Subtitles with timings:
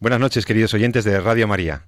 [0.00, 1.86] Buenas noches, queridos oyentes de Radio María.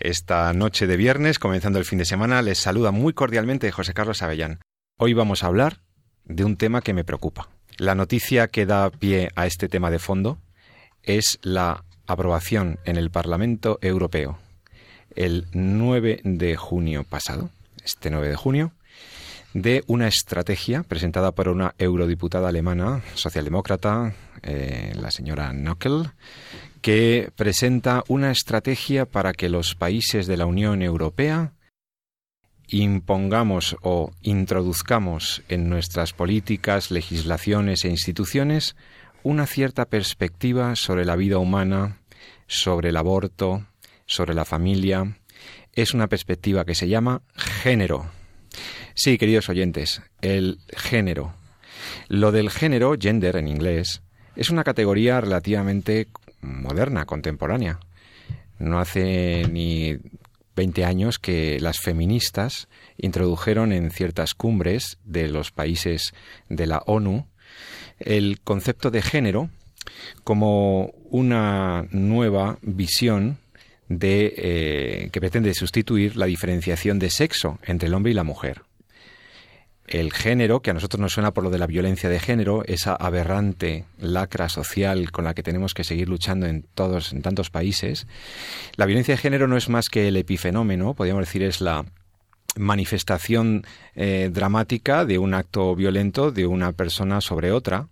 [0.00, 4.22] Esta noche de viernes, comenzando el fin de semana, les saluda muy cordialmente José Carlos
[4.22, 4.60] Avellán.
[4.98, 5.80] Hoy vamos a hablar
[6.24, 7.48] de un tema que me preocupa.
[7.78, 10.38] La noticia que da pie a este tema de fondo
[11.04, 14.38] es la aprobación en el Parlamento Europeo
[15.16, 17.50] el 9 de junio pasado,
[17.84, 18.72] este 9 de junio,
[19.52, 26.10] de una estrategia presentada por una eurodiputada alemana, socialdemócrata, eh, la señora Nockel,
[26.84, 31.54] que presenta una estrategia para que los países de la Unión Europea
[32.68, 38.76] impongamos o introduzcamos en nuestras políticas, legislaciones e instituciones
[39.22, 42.02] una cierta perspectiva sobre la vida humana,
[42.48, 43.64] sobre el aborto,
[44.04, 45.16] sobre la familia.
[45.72, 48.10] Es una perspectiva que se llama género.
[48.92, 51.32] Sí, queridos oyentes, el género.
[52.08, 54.02] Lo del género, gender en inglés,
[54.36, 56.08] es una categoría relativamente
[56.44, 57.80] moderna, contemporánea.
[58.58, 59.98] No hace ni
[60.56, 66.14] 20 años que las feministas introdujeron en ciertas cumbres de los países
[66.48, 67.26] de la ONU
[67.98, 69.50] el concepto de género
[70.22, 73.38] como una nueva visión
[73.88, 78.62] de eh, que pretende sustituir la diferenciación de sexo entre el hombre y la mujer
[79.86, 82.94] el género, que a nosotros nos suena por lo de la violencia de género, esa
[82.94, 88.06] aberrante lacra social con la que tenemos que seguir luchando en todos, en tantos países,
[88.76, 91.84] la violencia de género no es más que el epifenómeno, podríamos decir es la
[92.56, 97.88] manifestación eh, dramática de un acto violento de una persona sobre otra.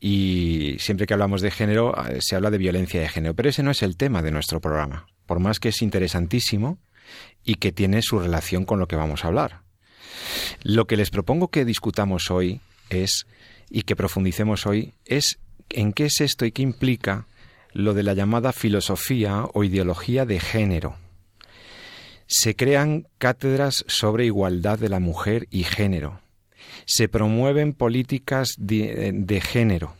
[0.00, 3.34] Y siempre que hablamos de género, eh, se habla de violencia de género.
[3.34, 5.06] Pero ese no es el tema de nuestro programa.
[5.26, 6.78] Por más que es interesantísimo
[7.42, 9.63] y que tiene su relación con lo que vamos a hablar.
[10.62, 12.60] Lo que les propongo que discutamos hoy
[12.90, 13.26] es,
[13.70, 15.38] y que profundicemos hoy, es
[15.70, 17.26] en qué es esto y qué implica
[17.72, 20.96] lo de la llamada filosofía o ideología de género.
[22.26, 26.20] Se crean cátedras sobre igualdad de la mujer y género.
[26.86, 29.94] Se promueven políticas de, de género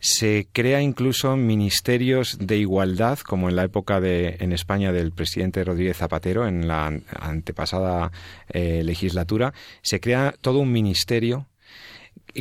[0.00, 5.64] se crea incluso ministerios de igualdad, como en la época de, en España del presidente
[5.64, 6.86] Rodríguez Zapatero, en la
[7.18, 8.12] antepasada
[8.48, 9.52] eh, legislatura,
[9.82, 11.46] se crea todo un ministerio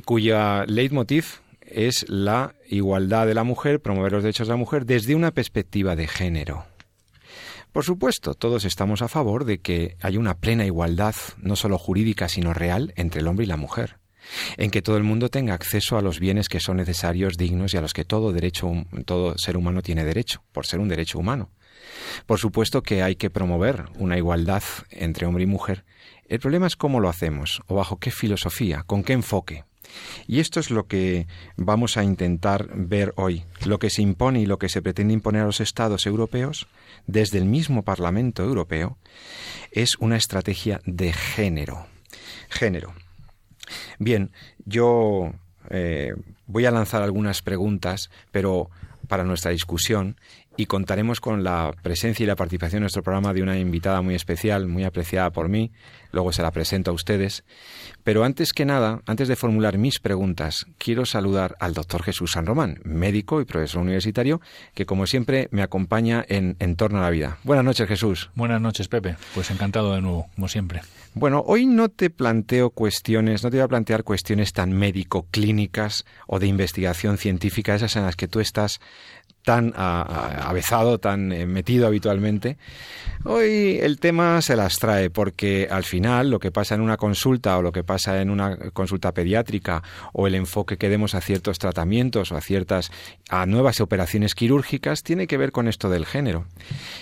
[0.04, 5.16] cuya leitmotiv es la igualdad de la mujer, promover los derechos de la mujer desde
[5.16, 6.66] una perspectiva de género.
[7.72, 12.30] Por supuesto, todos estamos a favor de que haya una plena igualdad, no solo jurídica,
[12.30, 13.98] sino real, entre el hombre y la mujer
[14.58, 17.78] en que todo el mundo tenga acceso a los bienes que son necesarios, dignos y
[17.78, 18.72] a los que todo derecho,
[19.06, 21.52] todo ser humano tiene derecho, por ser un derecho humano.
[22.26, 25.86] Por supuesto que hay que promover una igualdad entre hombre y mujer.
[26.28, 29.64] El problema es cómo lo hacemos, o bajo qué filosofía, con qué enfoque.
[30.28, 33.44] Y esto es lo que vamos a intentar ver hoy.
[33.66, 36.68] Lo que se impone y lo que se pretende imponer a los Estados europeos,
[37.06, 38.98] desde el mismo Parlamento Europeo,
[39.72, 41.86] es una estrategia de género.
[42.50, 42.94] Género.
[44.00, 44.32] Bien,
[44.66, 45.32] yo
[45.70, 46.14] eh,
[46.48, 48.70] voy a lanzar algunas preguntas, pero
[49.08, 50.18] para nuestra discusión
[50.58, 54.16] y contaremos con la presencia y la participación en nuestro programa de una invitada muy
[54.16, 55.72] especial, muy apreciada por mí.
[56.12, 57.44] Luego se la presento a ustedes.
[58.04, 62.46] Pero antes que nada, antes de formular mis preguntas, quiero saludar al doctor Jesús San
[62.46, 64.40] Román, médico y profesor universitario,
[64.74, 67.38] que como siempre me acompaña en, en torno a la vida.
[67.44, 68.30] Buenas noches, Jesús.
[68.36, 69.18] Buenas noches, Pepe.
[69.34, 70.82] Pues encantado de nuevo, como siempre.
[71.14, 76.40] Bueno, hoy no te planteo cuestiones, no te voy a plantear cuestiones tan médico-clínicas o
[76.40, 78.82] de investigación científica, esas en las que tú estás
[79.46, 82.58] tan avezado, tan eh, metido habitualmente.
[83.24, 87.58] Hoy el tema se las trae porque al final lo que pasa en una consulta
[87.58, 89.84] o lo que pasa en una consulta pediátrica
[90.14, 92.92] o el enfoque que demos a ciertos tratamientos o a ciertas
[93.30, 96.48] a nuevas operaciones quirúrgicas tiene que ver con esto del género.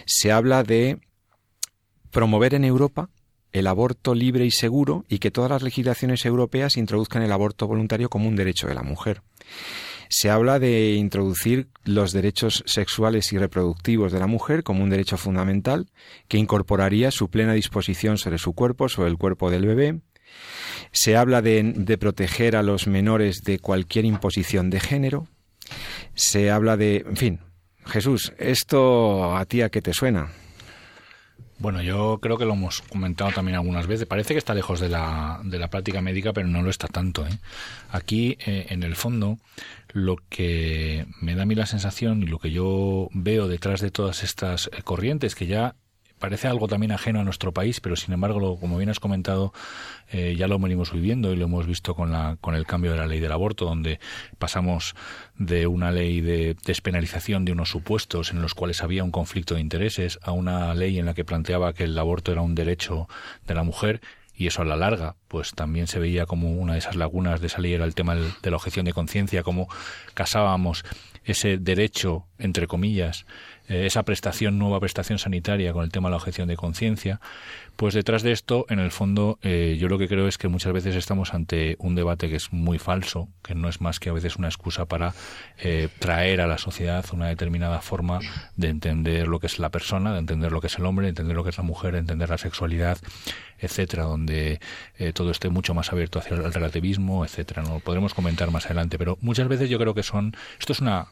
[0.06, 1.00] Se habla de
[2.12, 3.10] promover en Europa
[3.54, 8.10] el aborto libre y seguro y que todas las legislaciones europeas introduzcan el aborto voluntario
[8.10, 9.22] como un derecho de la mujer.
[10.16, 15.18] Se habla de introducir los derechos sexuales y reproductivos de la mujer como un derecho
[15.18, 15.90] fundamental
[16.28, 20.02] que incorporaría su plena disposición sobre su cuerpo, sobre el cuerpo del bebé.
[20.92, 25.28] Se habla de, proteger a los menores de cualquier imposición de género.
[26.14, 27.40] Se habla de, en fin,
[27.88, 30.30] Jesús, ¿esto a ti a qué te suena?
[31.58, 34.06] Bueno, yo creo que lo hemos comentado también algunas veces.
[34.06, 37.26] Parece que está lejos de la, de la práctica médica, pero no lo está tanto.
[37.26, 37.40] ¿eh?
[37.90, 39.38] Aquí, eh, en el fondo,
[39.94, 43.92] lo que me da a mí la sensación y lo que yo veo detrás de
[43.92, 45.76] todas estas eh, corrientes que ya
[46.24, 49.52] parece algo también ajeno a nuestro país, pero sin embargo, como bien has comentado,
[50.10, 52.98] eh, ya lo venimos viviendo y lo hemos visto con, la, con el cambio de
[52.98, 54.00] la ley del aborto, donde
[54.40, 54.96] pasamos
[55.38, 59.62] de una ley de despenalización de unos supuestos en los cuales había un conflicto de
[59.62, 63.10] intereses a una ley en la que planteaba que el aborto era un derecho
[63.46, 64.00] de la mujer
[64.36, 67.48] y eso a la larga pues también se veía como una de esas lagunas de
[67.48, 69.68] esa ley era el tema de la objeción de conciencia, cómo
[70.14, 70.84] casábamos
[71.24, 73.26] ese derecho, entre comillas,
[73.70, 77.22] eh, esa prestación, nueva prestación sanitaria con el tema de la objeción de conciencia,
[77.76, 80.74] pues detrás de esto, en el fondo, eh, yo lo que creo es que muchas
[80.74, 84.14] veces estamos ante un debate que es muy falso, que no es más que a
[84.14, 85.14] veces una excusa para
[85.60, 88.20] eh, traer a la sociedad una determinada forma
[88.56, 91.10] de entender lo que es la persona, de entender lo que es el hombre, de
[91.10, 92.98] entender lo que es la mujer, de entender la sexualidad,
[93.58, 94.60] etcétera, donde
[95.14, 97.64] todo esté mucho más abierto hacia el relativismo, etcétera.
[97.64, 100.80] No lo podremos comentar más adelante, pero muchas veces yo creo que son esto es
[100.80, 101.08] una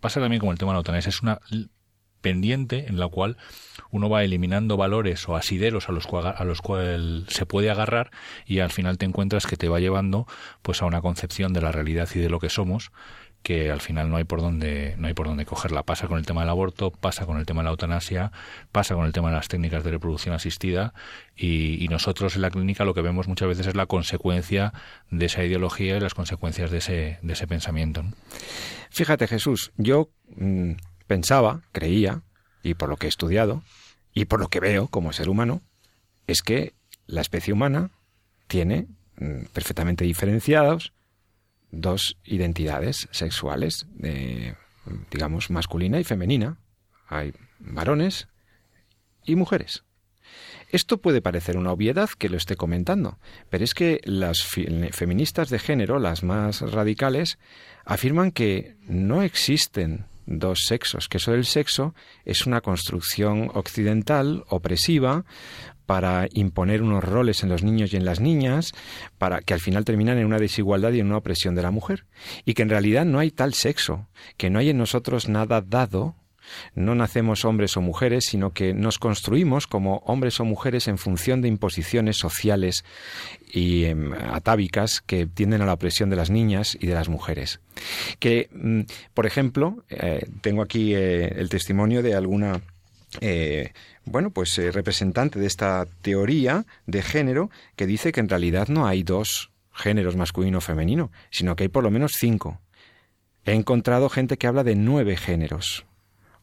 [0.00, 1.40] pasa también como el tema de la eutanasia, es una
[2.20, 3.36] pendiente en la cual
[3.90, 8.10] uno va eliminando valores o asideros a los, a los cuales se puede agarrar
[8.46, 10.26] y al final te encuentras que te va llevando
[10.62, 12.92] pues a una concepción de la realidad y de lo que somos
[13.46, 15.84] que al final no hay por dónde no hay por dónde cogerla.
[15.84, 18.32] Pasa con el tema del aborto pasa con el tema de la eutanasia
[18.72, 20.94] pasa con el tema de las técnicas de reproducción asistida
[21.36, 24.72] y, y nosotros en la clínica lo que vemos muchas veces es la consecuencia
[25.12, 28.02] de esa ideología y las consecuencias de ese de ese pensamiento
[28.90, 30.72] fíjate Jesús yo mm,
[31.06, 32.22] pensaba, creía,
[32.62, 33.62] y por lo que he estudiado,
[34.12, 35.60] y por lo que veo como ser humano,
[36.26, 36.74] es que
[37.06, 37.90] la especie humana
[38.46, 38.88] tiene
[39.18, 40.92] mm, perfectamente diferenciados
[41.70, 43.86] dos identidades sexuales,
[45.10, 46.58] digamos, masculina y femenina.
[47.08, 48.28] Hay varones
[49.24, 49.84] y mujeres.
[50.70, 53.18] Esto puede parecer una obviedad que lo esté comentando,
[53.50, 57.38] pero es que las feministas de género, las más radicales,
[57.84, 61.94] afirman que no existen dos sexos, que eso del sexo
[62.24, 65.24] es una construcción occidental opresiva
[65.86, 68.72] para imponer unos roles en los niños y en las niñas,
[69.18, 72.06] para que al final terminan en una desigualdad y en una opresión de la mujer,
[72.44, 76.16] y que en realidad no hay tal sexo, que no hay en nosotros nada dado
[76.74, 81.42] no nacemos hombres o mujeres, sino que nos construimos como hombres o mujeres en función
[81.42, 82.84] de imposiciones sociales
[83.52, 87.60] y em, atávicas que tienden a la opresión de las niñas y de las mujeres.
[88.18, 88.80] Que, mm,
[89.14, 92.60] por ejemplo, eh, tengo aquí eh, el testimonio de alguna
[93.20, 93.72] eh,
[94.04, 99.02] bueno, pues representante de esta teoría de género que dice que en realidad no hay
[99.02, 102.60] dos géneros masculino o femenino, sino que hay por lo menos cinco.
[103.44, 105.86] He encontrado gente que habla de nueve géneros.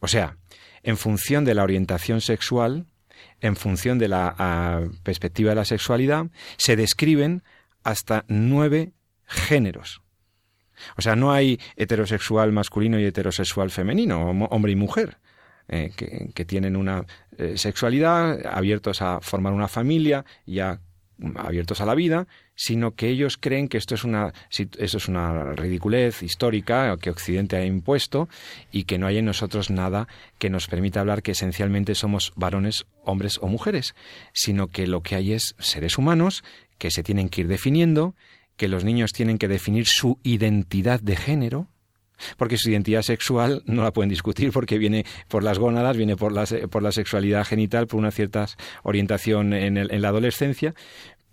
[0.04, 0.36] O sea,
[0.82, 2.84] en función de la orientación sexual,
[3.40, 6.26] en función de la perspectiva de la sexualidad,
[6.58, 7.42] se describen
[7.84, 8.92] hasta nueve
[9.24, 10.02] géneros.
[10.98, 15.16] O sea, no hay heterosexual masculino y heterosexual femenino, hombre y mujer,
[15.68, 17.06] eh, que, tienen una
[17.38, 20.82] eh, sexualidad, abiertos a formar una familia, ya
[21.36, 25.52] abiertos a la vida, sino que ellos creen que esto es una, eso es una
[25.52, 28.28] ridiculez histórica que Occidente ha impuesto
[28.70, 32.86] y que no hay en nosotros nada que nos permita hablar que esencialmente somos varones,
[33.04, 33.94] hombres o mujeres,
[34.32, 36.44] sino que lo que hay es seres humanos
[36.78, 38.14] que se tienen que ir definiendo,
[38.56, 41.68] que los niños tienen que definir su identidad de género,
[42.36, 46.32] porque su identidad sexual no la pueden discutir porque viene por las gónadas, viene por
[46.32, 48.46] la, por la sexualidad genital, por una cierta
[48.82, 50.74] orientación en, en la adolescencia,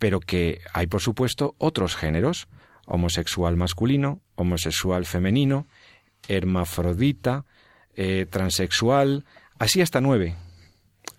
[0.01, 2.47] pero que hay, por supuesto, otros géneros,
[2.87, 5.67] homosexual masculino, homosexual femenino,
[6.27, 7.45] hermafrodita,
[7.95, 9.25] eh, transexual,
[9.59, 10.35] así hasta nueve.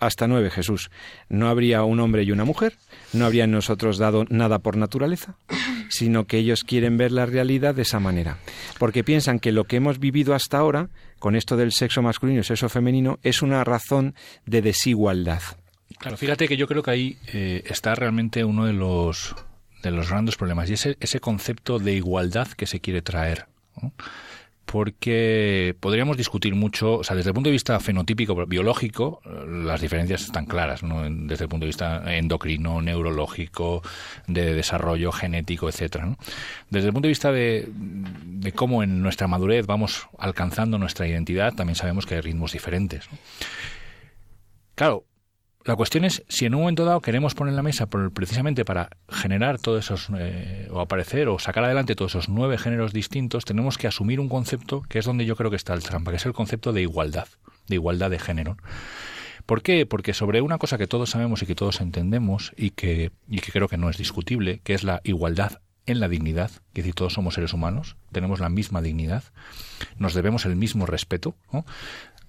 [0.01, 0.91] Hasta nueve, Jesús.
[1.29, 2.75] No habría un hombre y una mujer,
[3.13, 5.37] no habría en nosotros dado nada por naturaleza,
[5.89, 8.39] sino que ellos quieren ver la realidad de esa manera,
[8.79, 12.43] porque piensan que lo que hemos vivido hasta ahora, con esto del sexo masculino y
[12.43, 14.13] sexo femenino, es una razón
[14.45, 15.41] de desigualdad.
[16.03, 19.33] Claro, fíjate que yo creo que ahí eh, está realmente uno de los
[19.83, 23.45] de los grandes problemas y ese, ese concepto de igualdad que se quiere traer.
[24.65, 30.23] Porque podríamos discutir mucho, o sea, desde el punto de vista fenotípico, biológico, las diferencias
[30.23, 31.03] están claras, ¿no?
[31.09, 33.81] Desde el punto de vista endocrino, neurológico,
[34.27, 36.17] de desarrollo genético, etcétera.
[36.69, 41.53] Desde el punto de vista de, de cómo en nuestra madurez vamos alcanzando nuestra identidad,
[41.53, 43.07] también sabemos que hay ritmos diferentes.
[44.75, 45.05] Claro,
[45.65, 49.59] la cuestión es si en un momento dado queremos poner la mesa precisamente para generar
[49.59, 53.87] todos esos, eh, o aparecer o sacar adelante todos esos nueve géneros distintos, tenemos que
[53.87, 56.33] asumir un concepto que es donde yo creo que está el trampa, que es el
[56.33, 57.27] concepto de igualdad,
[57.67, 58.57] de igualdad de género.
[59.45, 59.85] ¿Por qué?
[59.85, 63.51] Porque sobre una cosa que todos sabemos y que todos entendemos y que, y que
[63.51, 67.13] creo que no es discutible, que es la igualdad en la dignidad, que decir, todos
[67.13, 69.23] somos seres humanos, tenemos la misma dignidad,
[69.97, 71.35] nos debemos el mismo respeto.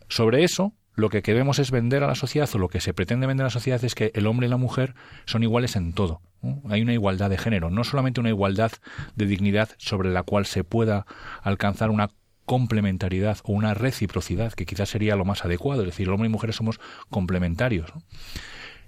[0.09, 3.27] Sobre eso, lo que queremos es vender a la sociedad, o lo que se pretende
[3.27, 6.21] vender a la sociedad es que el hombre y la mujer son iguales en todo.
[6.69, 8.73] Hay una igualdad de género, no solamente una igualdad
[9.17, 11.07] de dignidad sobre la cual se pueda
[11.43, 12.11] alcanzar una
[12.45, 16.33] complementariedad o una reciprocidad, que quizás sería lo más adecuado, es decir, el hombre y
[16.33, 16.79] mujer somos
[17.11, 17.91] complementarios,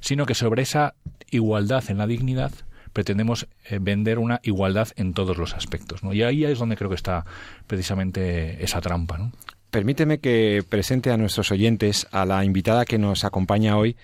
[0.00, 0.94] sino que sobre esa
[1.30, 2.52] igualdad en la dignidad
[2.92, 6.00] pretendemos eh, vender una igualdad en todos los aspectos.
[6.12, 7.26] Y ahí es donde creo que está
[7.66, 9.32] precisamente esa trampa.
[9.76, 13.94] Permíteme que presente a nuestros oyentes a la invitada que nos acompaña hoy,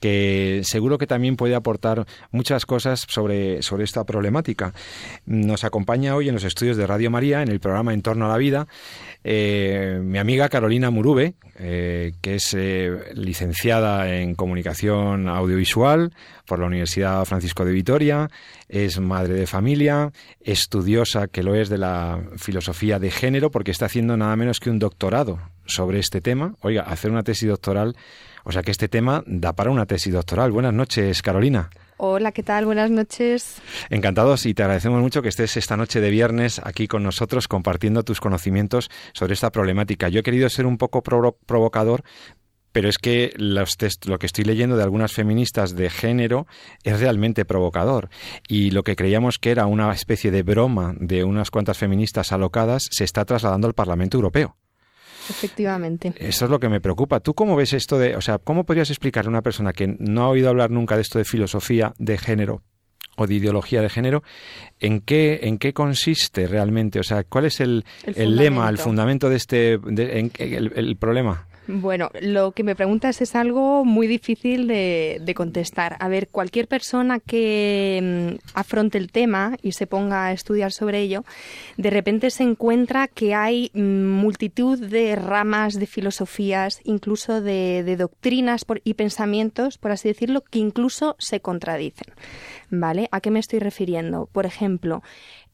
[0.00, 4.72] que seguro que también puede aportar muchas cosas sobre, sobre esta problemática.
[5.26, 8.28] Nos acompaña hoy en los estudios de Radio María, en el programa En torno a
[8.30, 8.66] la vida,
[9.22, 16.14] eh, mi amiga Carolina Murube, eh, que es eh, licenciada en comunicación audiovisual
[16.50, 18.28] por la Universidad Francisco de Vitoria,
[18.68, 23.86] es madre de familia, estudiosa que lo es de la filosofía de género, porque está
[23.86, 26.56] haciendo nada menos que un doctorado sobre este tema.
[26.62, 27.94] Oiga, hacer una tesis doctoral,
[28.42, 30.50] o sea que este tema da para una tesis doctoral.
[30.50, 31.70] Buenas noches, Carolina.
[31.98, 32.64] Hola, ¿qué tal?
[32.64, 33.60] Buenas noches.
[33.90, 38.02] Encantados y te agradecemos mucho que estés esta noche de viernes aquí con nosotros compartiendo
[38.02, 40.08] tus conocimientos sobre esta problemática.
[40.08, 42.02] Yo he querido ser un poco provocador
[42.72, 46.46] pero es que los lo que estoy leyendo de algunas feministas de género
[46.84, 48.08] es realmente provocador.
[48.48, 52.88] Y lo que creíamos que era una especie de broma de unas cuantas feministas alocadas
[52.90, 54.56] se está trasladando al Parlamento Europeo.
[55.28, 56.12] Efectivamente.
[56.16, 57.20] Eso es lo que me preocupa.
[57.20, 60.22] ¿Tú cómo ves esto de, o sea, cómo podrías explicarle a una persona que no
[60.22, 62.62] ha oído hablar nunca de esto de filosofía de género
[63.16, 64.22] o de ideología de género,
[64.78, 66.98] ¿en qué, en qué consiste realmente?
[67.00, 71.46] O sea, ¿cuál es el, el, lema, el fundamento de este, de, el problema?
[71.66, 75.96] Bueno, lo que me preguntas es algo muy difícil de, contestar.
[76.00, 81.00] A ver, cualquier persona que mm, afronte el tema y se ponga a estudiar sobre
[81.00, 81.24] ello,
[81.76, 87.96] de repente se encuentra que hay mm, multitud de ramas de filosofías, incluso de, de
[87.96, 92.12] doctrinas y pensamientos, por así decirlo, que incluso se contradicen.
[92.72, 93.08] ¿Vale?
[93.10, 94.28] ¿A qué me estoy refiriendo?
[94.32, 95.02] Por ejemplo,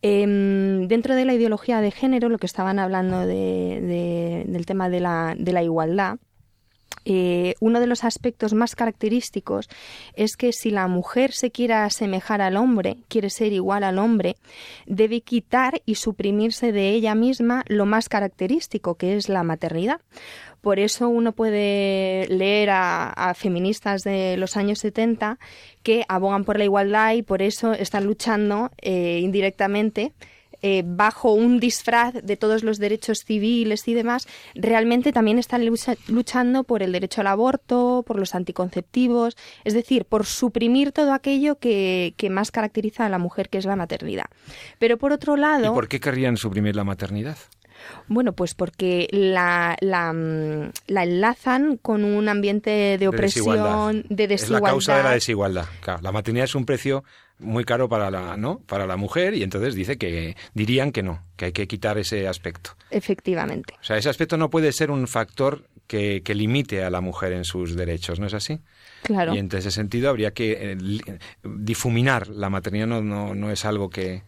[0.09, 5.35] Em, dentro de la ideología de género, lo que estaban hablando del tema de la,
[5.37, 6.19] de la igualdad,
[7.09, 9.69] eh, uno de los aspectos más característicos
[10.15, 14.35] es que si la mujer se quiere asemejar al hombre, quiere ser igual al hombre,
[14.87, 20.01] debe quitar y suprimirse de ella misma lo más característico, que es la maternidad.
[20.61, 25.39] Por eso uno puede leer a, feministas de los años 70
[25.85, 30.13] que abogan por la igualdad y por eso están luchando eh, indirectamente
[30.63, 35.65] eh, bajo un disfraz de todos los derechos civiles y demás, realmente también están
[36.09, 41.59] luchando por el derecho al aborto, por los anticonceptivos, es decir, por suprimir todo aquello
[41.59, 44.27] que, más caracteriza a la mujer, que es la maternidad.
[44.79, 45.73] Pero por otro lado...
[45.73, 47.39] ¿Y por qué querrían suprimir la maternidad?
[48.09, 54.35] Bueno, pues porque la, la, mm, enlazan con un ambiente de opresión, de desigualdad.
[54.35, 55.67] Es la causa de la desigualdad.
[56.01, 57.05] la maternidad es un precio
[57.39, 58.61] muy caro para la, ¿no?
[58.61, 62.27] para la mujer y entonces dice que dirían que no, que hay que quitar ese
[62.29, 62.71] aspecto.
[62.91, 63.75] Efectivamente.
[63.81, 67.33] O sea, ese aspecto no puede ser un factor que, que limite a la mujer
[67.33, 68.61] en sus derechos, ¿no es así?
[69.03, 69.35] Claro.
[69.35, 70.77] Y en ese sentido habría que eh,
[71.45, 74.23] difuminar la maternidad, no, no, no es algo que...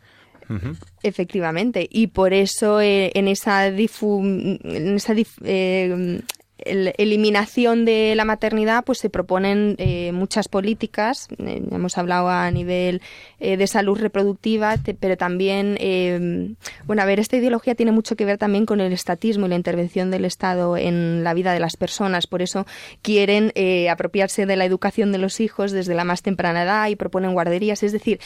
[1.03, 5.15] Efectivamente, y por eso eh, en esa, en esa
[5.45, 6.23] eh,
[6.59, 11.29] eliminación de la maternidad, pues se proponen eh, muchas políticas.
[11.39, 13.01] Eh, hemos hablado a nivel
[13.39, 18.39] eh, de salud reproductiva, pero también, bueno, a ver, esta ideología tiene mucho que ver
[18.39, 22.27] también con el estatismo y la intervención del Estado en la vida de las personas.
[22.27, 22.67] Por eso
[23.03, 23.53] quieren
[23.91, 27.83] apropiarse de la educación de los hijos desde la más temprana edad y proponen guarderías.
[27.83, 28.19] Es decir,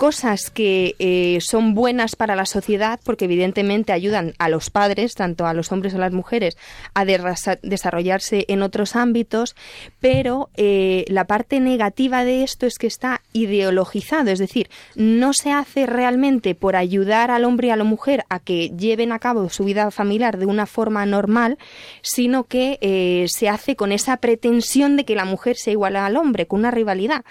[0.00, 5.44] cosas que eh, son buenas para la sociedad porque evidentemente ayudan a los padres, tanto
[5.46, 6.56] a los hombres como a las mujeres,
[6.94, 9.54] a desarrollarse en otros ámbitos,
[10.00, 15.52] pero eh, la parte negativa de esto es que está ideologizado, es decir, no se
[15.52, 19.50] hace realmente por ayudar al hombre y a la mujer a que lleven a cabo
[19.50, 21.58] su vida familiar de una forma normal,
[22.00, 26.16] sino que eh, se hace con esa pretensión de que la mujer sea igual al
[26.16, 27.22] hombre, con una rivalidad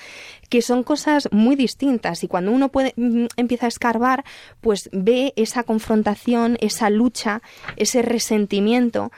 [0.50, 4.25] que son cosas muy distintas y cuando uno puede, mm, empieza a escarbar,
[4.62, 7.41] pues ve esa confrontación, esa lucha,
[7.77, 9.12] ese resentimiento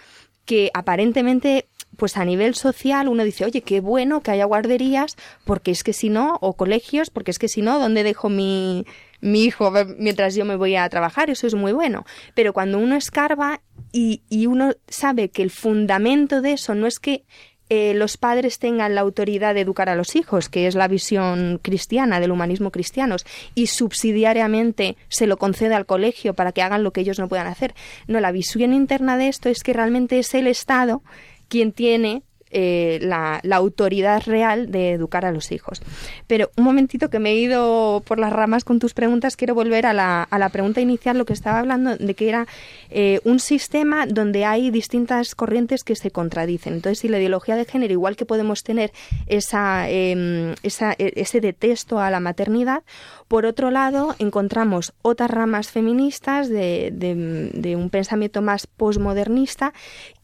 [0.46, 5.72] que aparentemente pues a nivel social uno dice, oye, qué bueno que haya guarderías, porque
[5.72, 8.86] es que si no, o colegios, porque es que si no, ¿dónde dejo mi,
[9.20, 11.30] mi hijo mientras yo me voy a trabajar?
[11.30, 12.06] Eso es muy bueno.
[12.34, 13.62] Pero cuando uno escarba
[13.92, 17.26] y, y uno sabe que el fundamento de eso no es que
[17.74, 21.58] eh, los padres tengan la autoridad de educar a los hijos, que es la visión
[21.62, 23.16] cristiana del humanismo cristiano,
[23.56, 27.48] y subsidiariamente se lo concede al colegio para que hagan lo que ellos no puedan
[27.48, 27.74] hacer.
[28.08, 31.02] No, la visión interna de esto es que realmente es el Estado
[31.48, 35.82] quien tiene eh, la, autoridad real de educar a los hijos.
[36.28, 39.86] Pero un momentito que me he ido por las ramas con tus preguntas, quiero volver
[39.86, 42.48] a la, a la pregunta inicial, lo que estaba hablando de que era
[42.90, 46.74] eh, un sistema donde hay distintas corrientes que se contradicen.
[46.74, 48.92] Entonces, si la ideología de género, igual que podemos tener
[49.28, 52.84] esa, em, e, ese detesto a la maternidad,
[53.32, 59.72] por otro lado, encontramos otras ramas feministas de, un pensamiento más posmodernista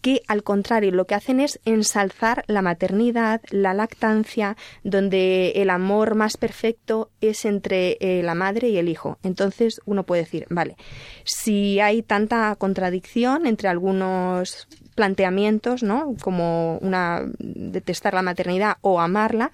[0.02, 6.16] que, al contrario, lo que hacen es ensalzar la maternidad, la lactancia, donde el amor
[6.16, 9.20] más perfecto es entre eh, la madre y el hijo.
[9.24, 10.76] Entonces, uno puede decir, vale,
[11.24, 16.14] si hay tanta contradicción entre algunos planteamientos, ¿no?
[16.22, 19.54] Como una detestar la maternidad o amarla,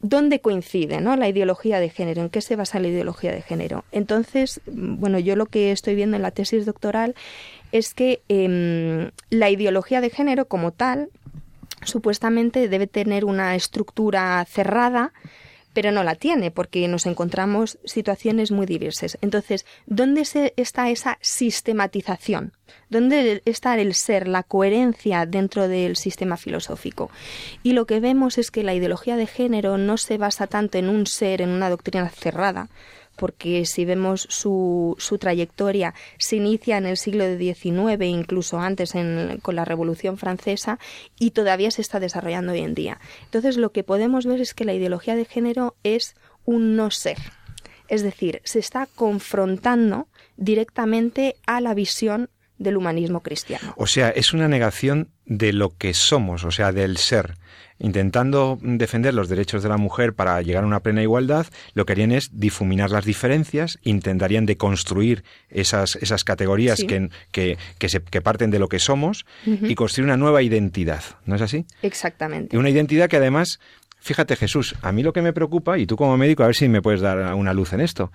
[0.00, 1.16] ¿Dónde coincide ¿no?
[1.16, 2.22] la ideología de género?
[2.22, 3.84] ¿En qué se basa la ideología de género?
[3.92, 7.14] Entonces, bueno, yo lo que estoy viendo en la tesis doctoral
[7.72, 11.08] es que em, la ideología de género como tal
[11.82, 15.12] supuestamente debe tener una estructura cerrada,
[15.76, 19.18] pero no la tiene porque nos encontramos situaciones muy diversas.
[19.20, 20.22] Entonces, ¿dónde
[20.56, 22.54] está esa sistematización?
[22.88, 27.10] ¿Dónde está el ser, la coherencia dentro del sistema filosófico?
[27.62, 30.88] Y lo que vemos es que la ideología de género no se basa tanto en
[30.88, 32.70] un ser, en una doctrina cerrada,
[33.16, 38.92] porque si vemos su, su trayectoria, se inicia en el siglo XIX, incluso antes
[39.42, 40.78] con la Revolución Francesa,
[41.18, 43.00] y todavía se está desarrollando hoy en día.
[43.24, 47.18] Entonces, lo que podemos ver es que la ideología de género es un no ser.
[47.88, 53.74] Es decir, se está confrontando directamente a la visión del humanismo cristiano.
[53.76, 57.36] O sea, es una negación de lo que somos, o sea, del ser
[57.78, 61.92] intentando defender los derechos de la mujer para llegar a una plena igualdad, lo que
[61.92, 67.10] harían es difuminar las diferencias, intentarían deconstruir esas, esas categorías que,
[67.78, 71.02] que, se, que parten de lo que somos y construir una nueva identidad.
[71.24, 71.66] ¿No es así?
[71.82, 72.56] Exactamente.
[72.56, 73.60] Y una identidad que además,
[73.98, 76.68] fíjate Jesús, a mí lo que me preocupa, y tú como médico, a ver si
[76.68, 78.10] me puedes dar una luz en esto,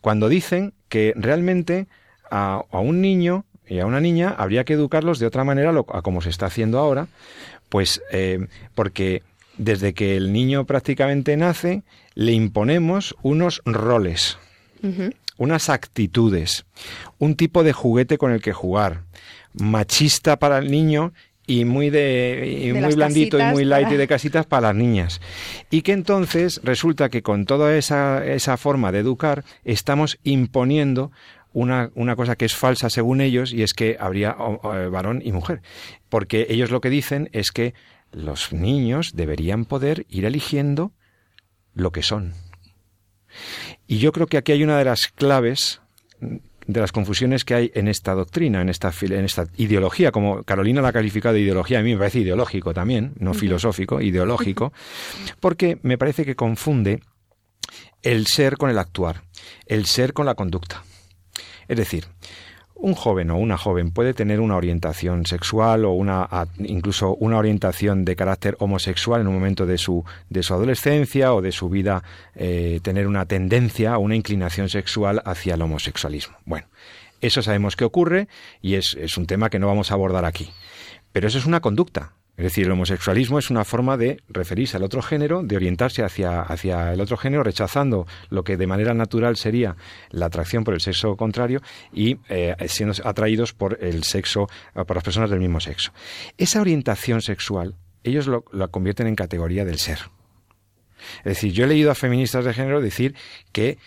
[0.00, 1.86] cuando dicen que realmente
[2.30, 6.02] a, a un niño y a una niña habría que educarlos de otra manera a
[6.02, 7.08] como se está haciendo ahora,
[7.68, 9.22] pues eh, porque
[9.58, 11.82] desde que el niño prácticamente nace,
[12.14, 14.38] le imponemos unos roles,
[15.38, 16.66] unas actitudes,
[17.18, 19.02] un tipo de juguete con el que jugar,
[19.54, 21.12] machista para el niño
[21.46, 25.20] y muy de, muy blandito y muy light y de casitas para las niñas.
[25.70, 31.12] Y que entonces resulta que con toda esa, esa forma de educar estamos imponiendo
[31.56, 35.62] una, una, cosa que es falsa según ellos y es que habría varón y mujer.
[36.10, 37.72] Porque ellos lo que dicen es que
[38.12, 40.92] los niños deberían poder ir eligiendo
[41.74, 42.34] lo que son.
[43.86, 45.80] Y yo creo que aquí hay una de las claves
[46.20, 50.82] de las confusiones que hay en esta doctrina, en esta, en esta ideología, como Carolina
[50.82, 54.72] la ha calificado de ideología, a mí me parece ideológico también, no filosófico, ideológico,
[55.40, 57.00] porque me parece que confunde
[58.02, 59.22] el ser con el actuar,
[59.66, 60.82] el ser con la conducta.
[61.68, 62.06] Es decir,
[62.76, 68.04] un joven o una joven puede tener una orientación sexual o una incluso una orientación
[68.04, 72.02] de carácter homosexual en un momento de su de su adolescencia o de su vida
[72.34, 76.36] eh, tener una tendencia o una inclinación sexual hacia el homosexualismo.
[76.44, 76.66] Bueno,
[77.22, 78.28] eso sabemos que ocurre
[78.60, 80.50] y es, es un tema que no vamos a abordar aquí.
[81.12, 84.82] Pero eso es una conducta, es decir, el homosexualismo es una forma de referirse al
[84.82, 89.36] otro género, de orientarse hacia, hacia el otro género, rechazando lo que de manera natural
[89.36, 89.76] sería
[90.10, 91.62] la atracción por el sexo contrario
[91.94, 95.92] y eh, siendo atraídos por el sexo, eh, por las personas del mismo sexo.
[96.36, 100.00] Esa orientación sexual, ellos lo, la convierten en categoría del ser.
[101.18, 103.14] Es decir, yo he leído a feministas de género decir
[103.52, 103.78] que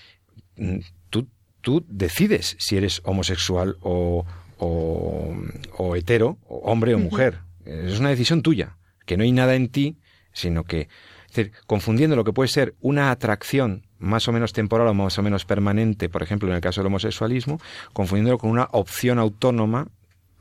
[0.57, 0.79] mm,
[1.12, 1.27] tú,
[1.62, 4.25] tú decides si eres homosexual o,
[4.57, 5.35] o,
[5.77, 9.69] o hetero, o hombre o mujer es una decisión tuya, que no hay nada en
[9.69, 9.97] ti,
[10.34, 10.82] sino que,
[11.29, 15.17] es decir, confundiendo lo que puede ser una atracción más o menos temporal o más
[15.17, 17.60] o menos permanente, por ejemplo, en el caso del homosexualismo,
[17.93, 19.88] confundiéndolo con una opción autónoma,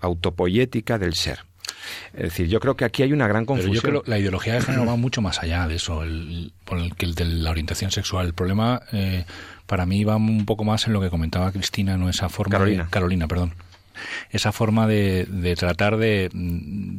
[0.00, 1.40] autopoyética del ser.
[2.12, 3.72] Es decir, yo creo que aquí hay una gran confusión.
[3.72, 6.52] Pero yo creo que la ideología de género va mucho más allá de eso, el,
[6.96, 8.26] que el de la orientación sexual.
[8.26, 9.24] El problema, eh,
[9.66, 12.84] para mí, va un poco más en lo que comentaba Cristina, no esa forma Carolina.
[12.84, 13.54] De, Carolina, perdón
[14.30, 16.30] esa forma de, tratar de,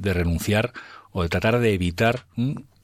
[0.04, 0.74] renunciar
[1.12, 2.26] o de tratar de evitar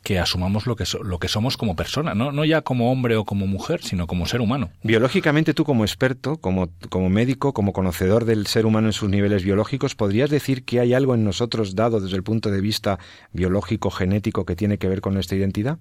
[0.05, 2.31] que asumamos lo que, lo que somos como persona, ¿no?
[2.31, 4.69] no ya como hombre o como mujer, sino como ser humano.
[4.83, 9.43] Biológicamente tú como experto, como, como médico, como conocedor del ser humano en sus niveles
[9.43, 12.99] biológicos, ¿podrías decir que hay algo en nosotros dado desde el punto de vista
[13.33, 15.79] biológico, genético, que tiene que ver con nuestra identidad?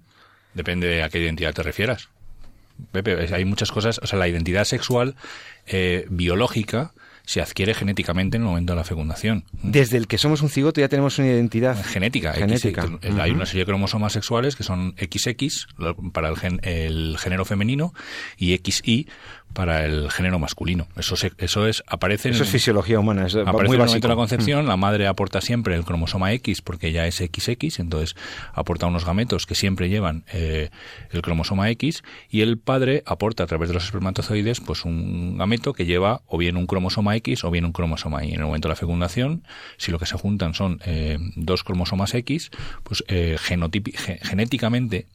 [0.55, 2.09] Depende de a qué identidad te refieras.
[2.91, 5.15] Pepe, hay muchas cosas, o sea, la identidad sexual
[5.67, 6.93] eh, biológica
[7.25, 9.45] se adquiere genéticamente en el momento de la fecundación.
[9.63, 12.33] Desde el que somos un cigoto ya tenemos una identidad genética.
[12.33, 12.87] genética.
[13.19, 15.67] Hay una serie de cromosomas sexuales que son XX
[16.13, 17.93] para el, el género femenino
[18.37, 19.07] y XY
[19.55, 20.87] para el género masculino.
[20.97, 24.13] Eso eso es aparece Eso es fisiología humana, es aparece muy en el momento de
[24.13, 24.67] la concepción, mm.
[24.67, 28.15] la madre aporta siempre el cromosoma X porque ya es XX, entonces
[28.53, 30.69] aporta unos gametos que siempre llevan eh,
[31.09, 35.73] el cromosoma X y el padre aporta a través de los espermatozoides pues un gameto
[35.73, 38.33] que lleva o bien un cromosoma X o bien un cromosoma Y.
[38.33, 39.43] En el momento de la fecundación,
[39.77, 42.51] si lo que se juntan son eh, dos cromosomas X,
[42.83, 45.07] pues eh, genéticamente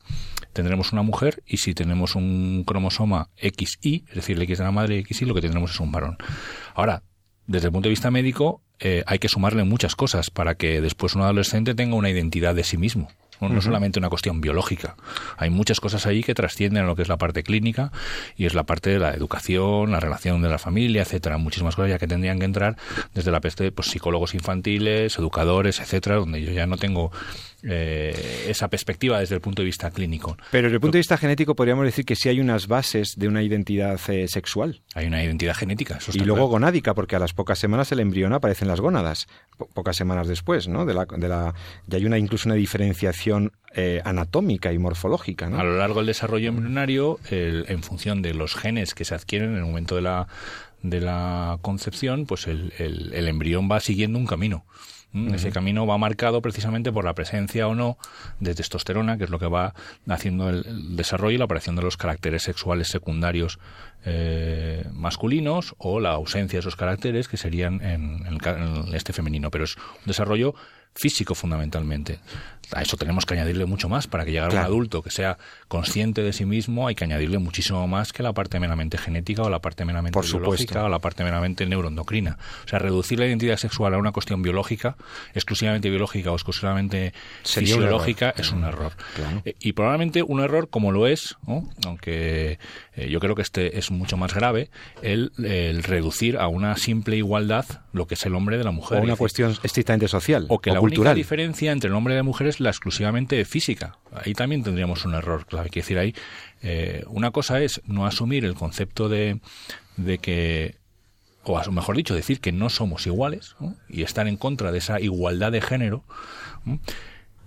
[0.53, 4.71] tendremos una mujer y si tenemos un cromosoma XY, es decir, el X de la
[4.71, 6.17] madre y XY, lo que tendremos es un varón.
[6.75, 7.03] Ahora,
[7.47, 11.15] desde el punto de vista médico, eh, hay que sumarle muchas cosas para que después
[11.15, 13.09] un adolescente tenga una identidad de sí mismo.
[13.41, 14.97] No, solamente una cuestión biológica.
[15.39, 17.91] Hay muchas cosas ahí que trascienden a lo que es la parte clínica
[18.37, 21.39] y es la parte de la educación, la relación de la familia, etcétera.
[21.39, 22.77] Muchísimas cosas ya que tendrían que entrar
[23.15, 27.13] desde la peste de pues, psicólogos infantiles, educadores, etcétera, donde yo ya no tengo
[27.63, 30.37] eh, esa perspectiva desde el punto de vista clínico.
[30.51, 33.29] Pero desde el punto de vista genético podríamos decir que sí hay unas bases de
[33.29, 34.81] una identidad eh, sexual.
[34.95, 35.99] Hay una identidad genética.
[36.13, 39.29] y luego gonádica, porque a las pocas semanas el embrión aparecen las gónadas,
[39.75, 40.87] pocas semanas después, ¿no?
[40.87, 41.55] De la, de la,
[41.87, 45.47] ya hay una incluso una diferenciación eh, anatómica y morfológica.
[45.47, 49.57] A lo largo del desarrollo embrionario, en función de los genes que se adquieren en
[49.59, 50.29] el momento de la,
[50.83, 54.65] de la concepción, pues el, el embrión va siguiendo un camino.
[55.13, 57.99] Ese camino va marcado precisamente por la presencia o no
[58.39, 59.75] de testosterona, que es lo que va
[60.09, 63.59] haciendo el, desarrollo y la aparición de los caracteres sexuales secundarios
[64.05, 69.51] eh, masculinos o la ausencia de esos caracteres que serían en, en este femenino.
[69.51, 70.55] Pero es un desarrollo
[70.95, 72.21] físico fundamentalmente.
[72.73, 75.39] A eso tenemos que añadirle mucho más para que llegue a un adulto que sea
[75.67, 79.51] consciente de sí mismo, hay que añadirle muchísimo más que la parte meramente genética o
[79.51, 82.39] la parte meramente biológica o la parte meramente neuroendocrina.
[82.65, 84.97] O sea, reducir la identidad sexual a una cuestión biológica,
[85.35, 87.13] exclusivamente biológica o exclusivamente
[87.45, 88.93] fisiológica, es un error.
[89.45, 91.37] Eh, y probablemente un error como lo es,
[91.85, 92.59] aunque
[92.95, 94.71] eh, yo creo que este es mucho más grave,
[95.03, 95.33] el,
[95.83, 98.99] reducir a una simple igualdad lo que es el hombre de la mujer.
[98.99, 100.47] O una cuestión estrictamente social.
[100.49, 103.99] O que la única diferencia entre el hombre y la mujer es la exclusivamente física.
[104.13, 105.71] Ahí también tendríamos un error clave.
[105.71, 106.15] Quiero decir, ahí
[106.63, 109.41] eh, una cosa es no asumir el concepto de,
[109.97, 110.81] de que
[111.43, 113.57] o mejor dicho, decir que no somos iguales
[113.89, 116.05] y estar en contra de esa igualdad de género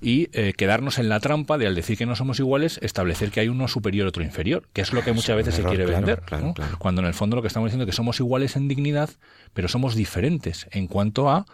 [0.04, 3.40] y eh, quedarnos en la trampa de al decir que no somos iguales establecer que
[3.40, 6.22] hay uno superior otro inferior, que es lo que muchas veces se quiere vender,
[6.78, 9.10] cuando en el fondo lo que estamos diciendo es que somos iguales en dignidad,
[9.54, 11.46] pero somos diferentes en cuanto a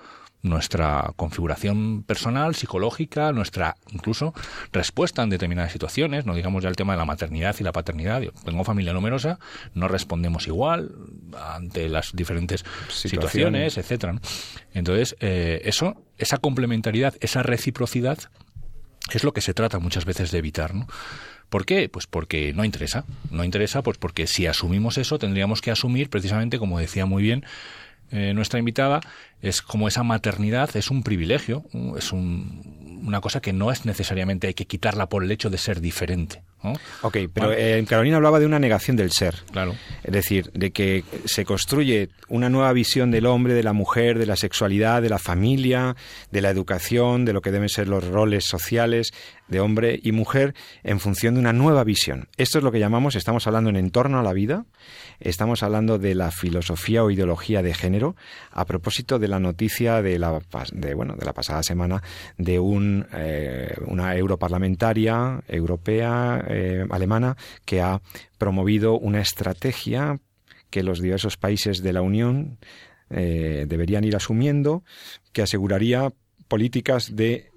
[0.42, 4.34] nuestra configuración personal, psicológica, nuestra incluso
[4.72, 8.22] respuesta en determinadas situaciones, no digamos ya el tema de la maternidad y la paternidad.
[8.22, 9.40] Yo tengo familia numerosa,
[9.74, 10.92] no respondemos igual
[11.38, 14.20] ante las diferentes situaciones, etcétera.
[14.74, 18.20] Entonces, eh, eso, esa complementariedad, esa reciprocidad,
[19.12, 20.88] es lo que se trata muchas veces de evitar, ¿no?
[21.50, 21.90] ¿Por qué?
[21.90, 23.06] Pues porque no interesa.
[23.32, 27.44] No interesa, pues porque si asumimos eso, tendríamos que asumir precisamente, como decía muy bien,
[28.12, 29.02] eh, nuestra invitada,
[29.42, 31.64] es como esa maternidad es un privilegio,
[31.98, 35.82] es una cosa que no es necesariamente hay que quitarla por el hecho de ser
[35.82, 36.44] diferente.
[37.02, 39.36] Ok, pero eh, Carolina hablaba de una negación del ser.
[39.52, 39.76] Claro.
[40.04, 44.26] Es decir, de que se construye una nueva visión del hombre, de la mujer, de
[44.26, 45.96] la sexualidad, de la familia,
[46.32, 49.12] de la educación, de lo que deben ser los roles sociales
[49.48, 52.28] de hombre y mujer en función de una nueva visión.
[52.36, 54.66] Esto es lo que llamamos, estamos hablando en entorno a la vida,
[55.22, 58.18] estamos hablando de la filosofía o ideología de género
[58.52, 60.42] a propósito de la noticia de la,
[60.74, 62.04] de, bueno, de la pasada semana
[62.38, 68.02] de un, eh, una europarlamentaria europea eh, alemana que ha
[68.38, 70.20] promovido una estrategia
[70.70, 72.58] que los diversos países de la Unión
[73.10, 74.84] eh, deberían ir asumiendo,
[75.32, 76.12] que aseguraría
[76.48, 77.52] políticas de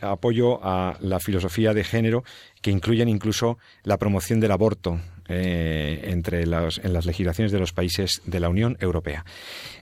[0.00, 2.24] apoyo a la filosofía de género
[2.62, 8.22] que incluyen incluso la promoción del aborto entre los, en las legislaciones de los países
[8.24, 9.24] de la Unión Europea.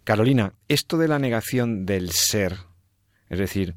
[0.04, 2.56] Carolina, esto de la negación del ser,
[3.28, 3.74] es decir,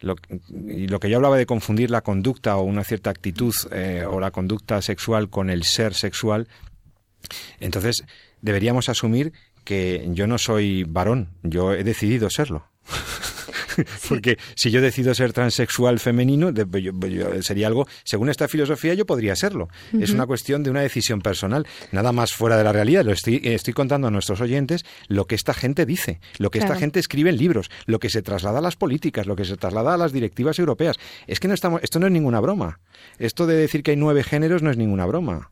[0.00, 0.16] lo,
[0.48, 4.30] lo que yo hablaba de confundir la conducta o una cierta actitud eh, o la
[4.30, 6.48] conducta sexual con el ser sexual,
[7.58, 8.04] entonces
[8.40, 9.32] deberíamos asumir
[9.64, 12.64] que yo no soy varón, yo he decidido serlo.
[14.08, 16.52] Porque si yo decido ser transexual femenino,
[17.40, 19.68] sería algo, según esta filosofía, yo podría serlo.
[20.00, 23.04] Es una cuestión de una decisión personal, nada más fuera de la realidad.
[23.04, 26.76] Lo estoy, estoy contando a nuestros oyentes lo que esta gente dice, lo que esta
[26.76, 29.94] gente escribe en libros, lo que se traslada a las políticas, lo que se traslada
[29.94, 30.96] a las directivas europeas.
[31.26, 32.80] Es que no estamos, esto no es ninguna broma.
[33.18, 35.50] Esto de decir que hay nueve géneros no es ninguna broma.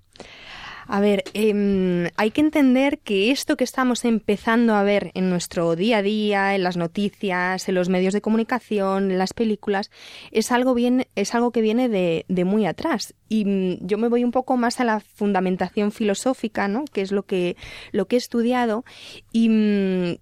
[0.88, 5.74] A ver, em, hay que entender que esto que estamos empezando a ver en nuestro
[5.74, 9.90] día a día, en las noticias, en los medios de comunicación, en las películas,
[10.30, 13.14] es algo, bien, es algo que viene de, de muy atrás.
[13.28, 16.84] Y mm, yo me voy un poco más a la fundamentación filosófica, ¿no?
[16.92, 17.56] que es lo que,
[17.90, 18.84] lo que he estudiado.
[19.32, 20.16] Y mm,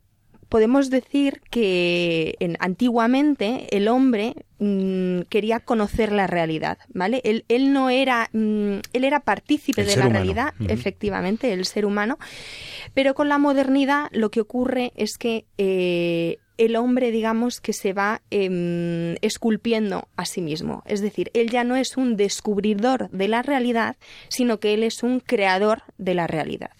[0.48, 7.20] podemos decir que en, antiguamente el hombre mm, quería conocer la realidad, ¿vale?
[7.24, 12.18] Él, él no era, mm, él era partícipe de la realidad, efectivamente, el ser humano,
[12.94, 17.92] pero con la modernidad lo que ocurre es que eh, el hombre, digamos, que se
[17.92, 20.82] va em, esculpiendo a sí mismo.
[20.86, 23.96] Es decir, él ya no es un descubridor de la realidad,
[24.28, 26.70] sino que él es un creador de la realidad.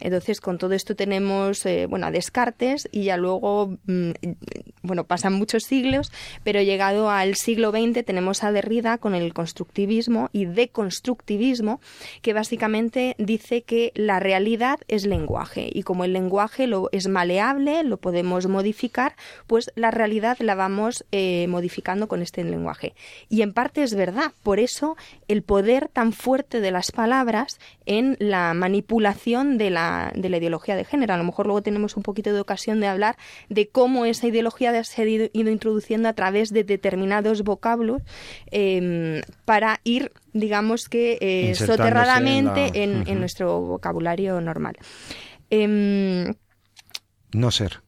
[0.00, 4.10] Entonces, con todo esto tenemos, eh, bueno, a Descartes y ya luego, mm,
[4.82, 6.12] bueno, pasan muchos siglos,
[6.44, 11.80] pero llegado al siglo XX tenemos a Derrida con el constructivismo y deconstructivismo,
[12.22, 17.82] que básicamente dice que la realidad es lenguaje y como el lenguaje lo, es maleable,
[17.82, 22.94] lo podemos modificar, pues la realidad la vamos eh, modificando con este lenguaje.
[23.28, 24.96] Y en parte es verdad, por eso
[25.28, 30.76] el poder tan fuerte de las palabras en la manipulación de la, de la ideología
[30.76, 31.14] de género.
[31.14, 33.16] A lo mejor luego tenemos un poquito de ocasión de hablar
[33.48, 38.02] de cómo esa ideología se ha ido, introduciendo a través de determinados vocablos
[38.50, 44.76] em, para ir, digamos que, eh, soterradamente en, nuestro vocabulario normal.
[45.48, 46.34] Em,
[47.32, 47.85] no ser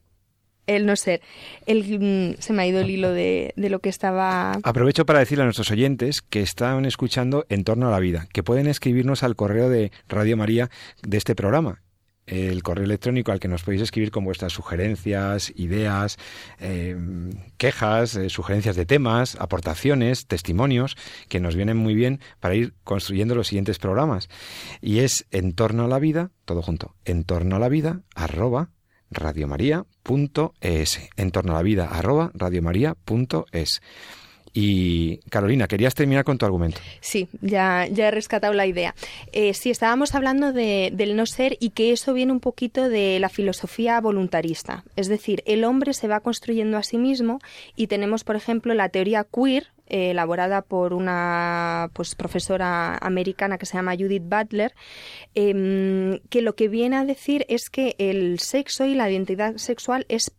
[0.75, 1.21] el no ser.
[1.65, 4.53] El, mm, se me ha ido el hilo de, lo que estaba.
[4.63, 8.43] Aprovecho para decirle a nuestros oyentes que están escuchando En torno a la vida, que
[8.43, 10.69] pueden escribirnos al correo de Radio María
[11.01, 11.81] de este programa.
[12.27, 16.17] El correo electrónico al que nos podéis escribir con vuestras sugerencias, ideas,
[16.59, 16.95] eh,
[17.57, 20.95] quejas, eh, sugerencias de temas, aportaciones, testimonios,
[21.27, 24.29] que nos vienen muy bien para ir construyendo los siguientes programas.
[24.79, 28.69] Y es en torno a la vida, todo junto, en torno a la vida, arroba
[29.11, 33.81] radiomaria.es, en torno a la vida, arroba radiomaria.es.
[34.53, 36.81] Y Carolina, querías terminar con tu argumento.
[37.01, 38.95] Sí, ya, ya he rescatado la idea.
[39.31, 43.19] Eh, sí, estábamos hablando de, del no ser y que eso viene un poquito de
[43.19, 44.83] la filosofía voluntarista.
[44.95, 47.39] Es decir, el hombre se va construyendo a sí mismo
[47.75, 53.65] y tenemos, por ejemplo, la teoría queer, eh, elaborada por una pues, profesora americana que
[53.65, 54.73] se llama Judith Butler,
[55.35, 60.05] em, que lo que viene a decir es que el sexo y la identidad sexual
[60.09, 60.31] es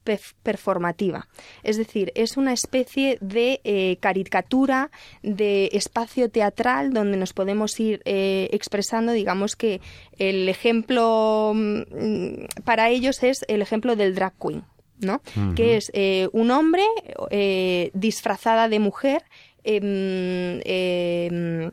[0.43, 1.29] performativa.
[1.63, 4.91] Es decir, es una especie de eh, caricatura,
[5.23, 9.81] de espacio teatral donde nos podemos ir eh, expresando, digamos que
[10.19, 14.65] el ejemplo mm, para ellos es el ejemplo del drag queen.
[15.01, 15.23] ¿No?
[15.55, 16.85] Que es eh, un hombre
[17.31, 19.23] eh, disfrazada de mujer.
[19.63, 21.71] Em, em,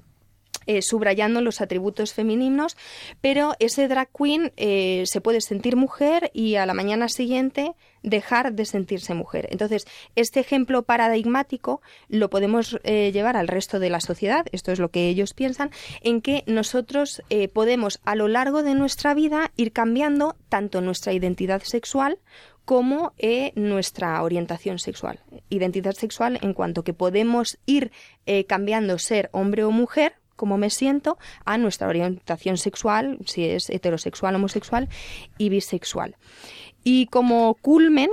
[0.69, 2.75] eh, subrayando los atributos femeninos,
[3.21, 7.71] pero ese drag queen se puede sentir mujer y a la mañana siguiente
[8.03, 9.47] dejar de sentirse mujer.
[9.49, 9.87] Entonces,
[10.17, 15.07] este ejemplo paradigmático lo podemos llevar al resto de la sociedad, esto es lo que
[15.07, 17.21] ellos piensan, en que nosotros
[17.53, 22.19] podemos a lo largo de nuestra vida ir cambiando tanto nuestra identidad sexual
[22.67, 25.21] como eh, nuestra orientación sexual.
[25.49, 27.93] Identidad sexual en cuanto que podemos ir
[28.25, 33.69] eh, cambiando ser hombre o mujer, como me siento, a nuestra orientación sexual, si es
[33.69, 34.89] heterosexual, homosexual
[35.37, 36.17] y bisexual.
[36.83, 38.09] Y como culmen,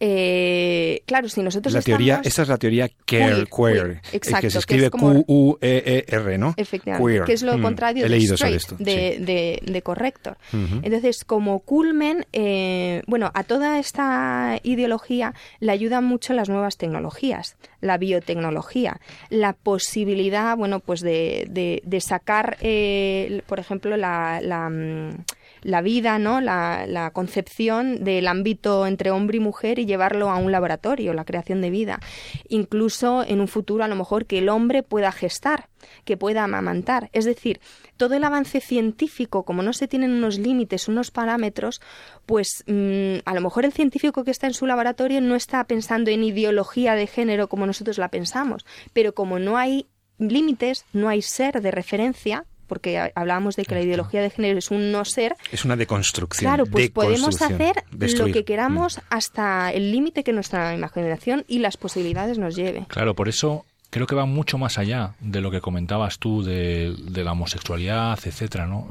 [0.00, 4.58] eh, claro, si nosotros la teoría, esa es la teoría queer, queer, exacto, que se
[4.58, 6.54] escribe Q-U-E-E-R, ¿no?
[6.56, 10.36] Efectivamente, que es lo contrario de, straight, de, de, corrector.
[10.52, 17.56] Entonces, como culmen, eh, bueno, a toda esta ideología le ayudan mucho las nuevas tecnologías,
[17.80, 21.46] la biotecnología, la posibilidad, bueno, pues de,
[21.82, 25.24] de, sacar, eh, por ejemplo, la, la mm,
[25.66, 26.40] la vida, ¿no?
[26.40, 31.60] La, concepción del ámbito entre hombre y mujer y llevarlo a un laboratorio, la creación
[31.60, 32.00] de vida.
[32.48, 35.68] Incluso en un futuro a lo mejor que el hombre pueda gestar,
[36.04, 37.10] que pueda amamantar.
[37.12, 37.60] Es decir,
[37.96, 41.80] todo el avance científico, como no se tienen unos límites, unos parámetros,
[42.26, 46.10] pues mm, a lo mejor el científico que está en su laboratorio no está pensando
[46.10, 49.86] en ideología de género como nosotros la pensamos, pero como no hay
[50.18, 54.70] límites, no hay ser de referencia, porque hablábamos de que la ideología de género es
[54.70, 55.36] un no ser.
[55.52, 56.48] Es una deconstrucción.
[56.48, 59.00] Claro, pues podemos hacer lo que queramos mm.
[59.10, 62.86] hasta el límite que nuestra imaginación y las posibilidades nos lleve.
[62.88, 66.94] Claro, por eso creo que va mucho más allá de lo que comentabas tú de,
[67.14, 68.88] la homosexualidad, etcétera, ¿no?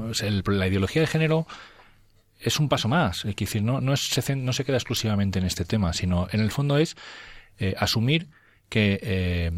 [0.47, 1.47] la ideología de género
[2.39, 5.45] es un paso más, es decir, no, no, es, se, no se queda exclusivamente en
[5.45, 6.95] este tema, sino en el fondo es
[7.59, 8.27] eh, asumir
[8.69, 9.51] que eh,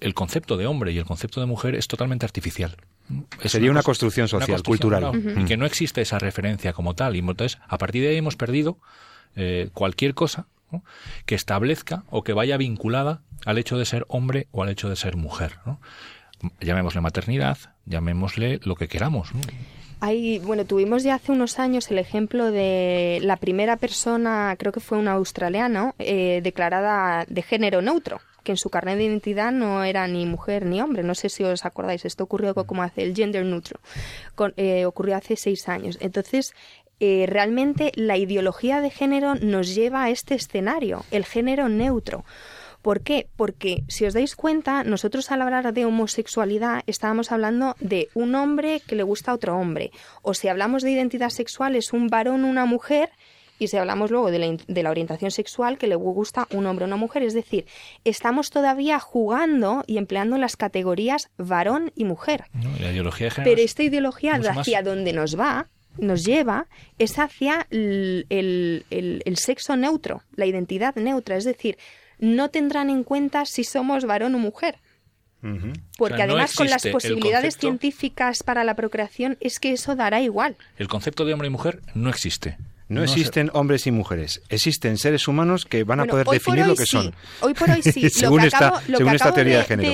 [0.00, 2.76] el concepto de hombre y el concepto de mujer es totalmente artificial.
[3.44, 5.12] Sería una, construcción social, cultural.
[5.36, 7.16] Y que no existe esa referencia como tal.
[7.16, 8.78] Y entonces, a partir de ahí hemos perdido
[9.36, 10.46] eh, cualquier cosa
[11.24, 14.96] que establezca o que vaya vinculada al hecho de ser hombre o al hecho de
[14.96, 15.52] ser mujer.
[16.60, 19.30] Llamémosle maternidad, llamémosle lo que queramos.
[20.00, 24.80] Hay, bueno, tuvimos ya hace unos años el ejemplo de la primera persona, creo que
[24.80, 29.84] fue un australiano, eh, declarada de género neutro que en su carnet de identidad no
[29.84, 31.02] era ni mujer ni hombre.
[31.02, 33.80] No sé si os acordáis, esto ocurrió como hace el gender neutral,
[34.56, 35.98] eh, ocurrió hace seis años.
[36.00, 36.54] Entonces,
[37.00, 42.24] eh, realmente la ideología de género nos lleva a este escenario, el género neutro.
[42.82, 43.28] ¿Por qué?
[43.36, 48.80] Porque si os dais cuenta, nosotros al hablar de homosexualidad estábamos hablando de un hombre
[48.86, 49.90] que le gusta a otro hombre.
[50.22, 53.10] O si hablamos de identidad sexual es un varón, una mujer
[53.58, 56.84] y si hablamos luego de la, de la, orientación sexual, que le gusta un hombre
[56.84, 57.66] o una mujer, es decir,
[58.04, 62.44] estamos todavía jugando y empleando las categorías varón y mujer.
[63.44, 65.66] Pero esta ideología hacia donde nos va,
[65.98, 66.66] nos lleva,
[66.98, 71.78] es hacia el, el, sexo neutro, la identidad neutra, es decir,
[72.18, 74.76] no tendrán en cuenta si somos varón o mujer.
[75.96, 80.56] Porque además con las posibilidades científicas para la procreación es que eso dará igual.
[80.78, 82.58] El concepto de hombre y mujer no existe.
[82.88, 86.86] No, existen hombres y mujeres, existen seres humanos que van a poder definir lo que
[86.86, 87.14] son.
[87.40, 88.08] Hoy por hoy sí.
[88.10, 88.82] según esta,
[89.34, 89.88] teoría de, género.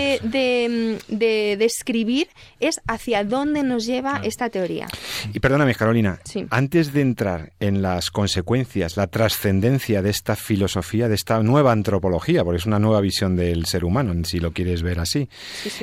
[1.09, 2.28] De, describir
[2.61, 4.87] es hacia dónde nos lleva esta teoría.
[5.33, 11.16] Y perdóname, Carolina, antes de entrar en las consecuencias, la trascendencia de esta filosofía, de
[11.16, 15.00] esta nueva antropología, porque es una nueva visión del ser humano, si lo quieres ver
[15.00, 15.28] así,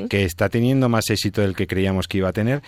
[0.10, 2.62] que está teniendo más éxito del que creíamos que iba a tener,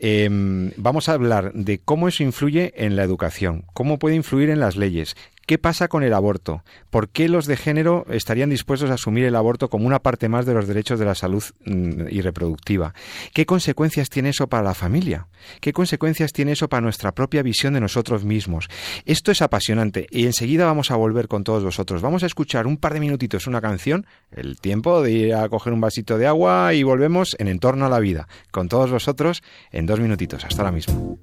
[0.00, 4.60] Em, vamos a hablar de cómo eso influye en la educación, cómo puede influir en
[4.60, 5.16] las leyes,
[5.48, 6.62] ¿Qué pasa con el aborto?
[6.90, 10.44] ¿Por qué los de género estarían dispuestos a asumir el aborto como una parte más
[10.44, 12.92] de los derechos de la salud mm, y reproductiva?
[13.32, 15.28] ¿Qué consecuencias tiene eso para la familia?
[15.62, 18.68] ¿Qué consecuencias tiene eso para nuestra propia visión de nosotros mismos?
[19.06, 22.02] Esto es apasionante y enseguida vamos a volver con todos vosotros.
[22.02, 25.72] Vamos a escuchar un par de minutitos una canción, el tiempo de ir a coger
[25.72, 29.86] un vasito de agua y volvemos en Entorno a la Vida con todos vosotros en
[29.86, 30.44] dos minutitos.
[30.44, 31.18] Hasta ahora mismo.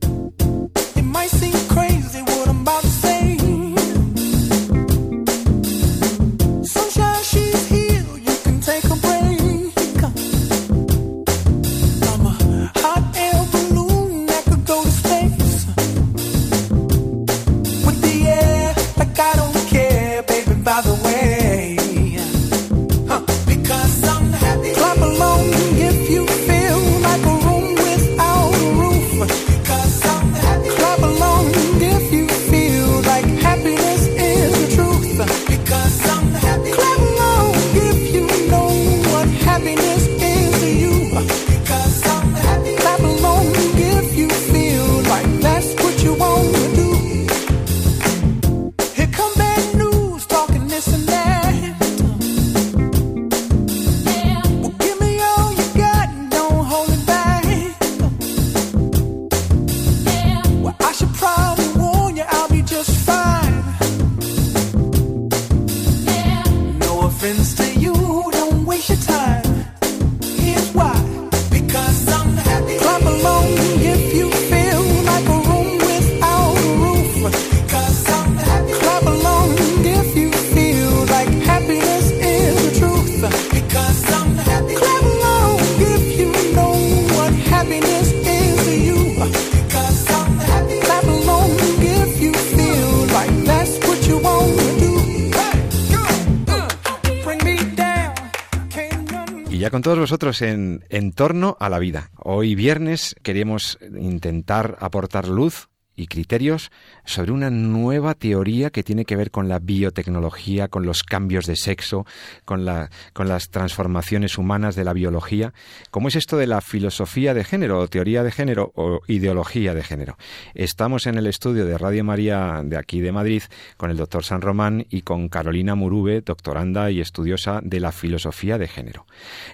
[100.06, 102.12] Todos vosotros en, torno a la vida.
[102.18, 106.72] Hoy viernes queremos intentar aportar luz y criterios
[107.06, 111.56] sobre una nueva teoría que tiene que ver con la biotecnología, con los cambios de
[111.56, 112.06] sexo,
[112.44, 115.54] con, la, con las transformaciones humanas de la biología.
[115.92, 119.84] ¿Cómo es esto de la filosofía de género, o teoría de género o ideología de
[119.84, 120.18] género?
[120.54, 123.44] Estamos en el estudio de Radio María de aquí de Madrid
[123.78, 128.58] con el doctor San Román y con Carolina Murube, doctoranda y estudiosa de la filosofía
[128.58, 129.06] de género.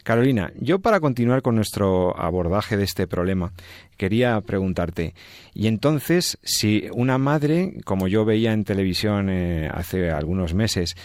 [0.04, 3.52] Carolina, yo para continuar con nuestro abordaje de este problema,
[3.98, 5.14] quería preguntarte,
[5.54, 10.96] y entonces, si una madre, como yo veía en televisión eh, hace algunos meses,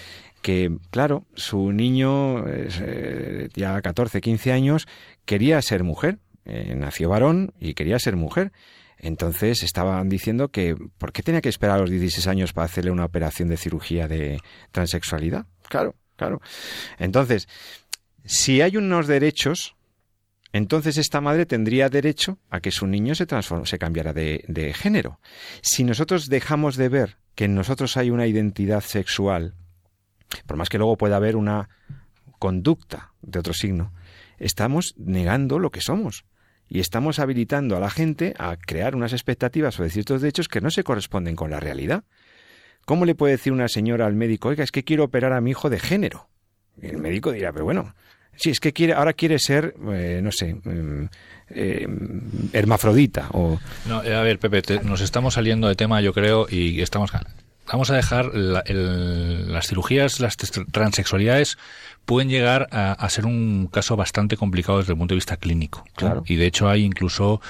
[0.42, 4.86] que, claro, su niño, eh, ya 14, 15 años,
[5.24, 8.52] quería ser mujer, eh, nació varón y quería ser mujer.
[8.98, 12.90] Entonces estaban diciendo que ¿por qué tenía que esperar a los 16 años para hacerle
[12.90, 14.40] una operación de cirugía de
[14.72, 15.46] transexualidad?
[15.68, 16.40] Claro, claro.
[16.98, 17.48] Entonces,
[18.24, 19.75] si hay unos derechos
[20.52, 23.26] entonces esta madre tendría derecho a que su niño se,
[23.64, 25.20] se cambiara de, género.
[25.60, 29.54] Si nosotros dejamos de ver que en nosotros hay una identidad sexual,
[30.46, 31.68] por más que luego pueda haber una
[32.38, 33.92] conducta de otro signo,
[34.38, 36.24] estamos negando lo que somos
[36.68, 40.70] y estamos habilitando a la gente a crear unas expectativas sobre ciertos derechos que no
[40.70, 42.04] se corresponden con la realidad.
[42.84, 45.50] ¿Cómo le puede decir una señora al médico, oiga, es que quiero operar a mi
[45.50, 46.28] hijo de género?
[46.80, 47.94] Y el médico dirá, pero bueno,
[48.36, 51.08] Sí, es que quiere, ahora quiere ser, eh, no sé, mm,
[51.50, 51.88] eh,
[52.52, 53.58] hermafrodita o...
[53.86, 57.12] No, eh, a ver, Pepe, nos estamos saliendo de tema, yo creo, y estamos...
[57.70, 61.58] Vamos a dejar las cirugías, las transexualidades
[62.06, 65.84] pueden llegar a, ser un caso bastante complicado desde el punto de vista clínico.
[65.96, 66.22] Claro.
[66.24, 67.40] Y de hecho hay incluso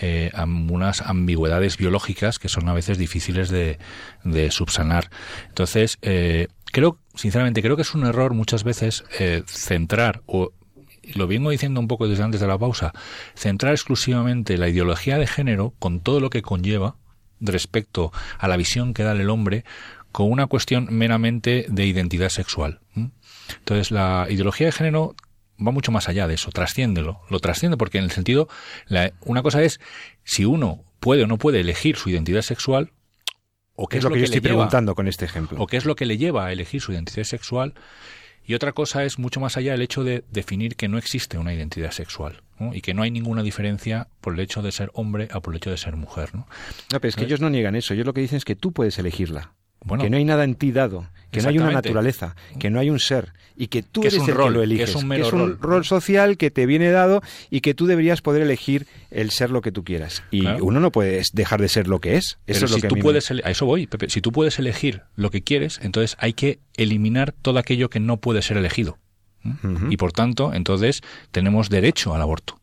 [0.00, 0.32] eh,
[0.70, 3.78] unas ambigüedades biológicas que son a veces difíciles de,
[4.24, 5.10] de subsanar.
[5.48, 10.52] Entonces, eh, creo, sinceramente, creo que es un error muchas veces eh, centrar o
[11.14, 12.92] lo vengo diciendo un poco desde antes de la pausa,
[13.34, 16.96] centrar exclusivamente la ideología de género con todo lo que conlleva
[17.40, 19.64] respecto a la visión que da el hombre
[20.12, 22.80] con una cuestión meramente de identidad sexual.
[22.94, 25.16] Entonces, la ideología de género
[25.58, 28.50] va mucho más allá de eso, trasciéndelo, lo trasciende porque en el sentido,
[29.22, 29.80] una cosa es
[30.24, 32.92] si uno puede o no puede elegir su identidad sexual,
[33.76, 35.60] o qué es, lo, que, yo estoy preguntando con este ejemplo.
[35.60, 37.74] O qué es lo que le lleva a elegir su identidad sexual.
[38.44, 41.52] Y otra cosa es mucho más allá el hecho de definir que no existe una
[41.52, 45.40] identidad sexual y que no hay ninguna diferencia por el hecho de ser hombre o
[45.42, 46.34] por el hecho de ser mujer.
[46.34, 46.46] No,
[46.92, 47.92] no pero es que ellos no niegan eso.
[47.92, 49.52] Ellos lo que dicen es que tú puedes elegirla.
[49.84, 52.80] Bueno, que no hay nada en ti dado, que no hay una naturaleza, que no
[52.80, 54.90] hay un ser y que tú eres el que lo eliges.
[54.90, 55.84] Que es un, que es un rol.
[55.84, 59.72] social que te viene dado y que tú deberías poder elegir el ser lo que
[59.72, 60.22] tú quieras.
[60.30, 62.38] Y uno no puede dejar de ser lo que es.
[62.46, 64.10] Eso es lo si que tú puedes, a eso voy, Pepe.
[64.10, 68.18] Si tú puedes elegir lo que quieres, entonces hay que eliminar todo aquello que no
[68.18, 68.98] puede ser elegido.
[69.90, 72.58] Y por tanto, entonces tenemos derecho al aborto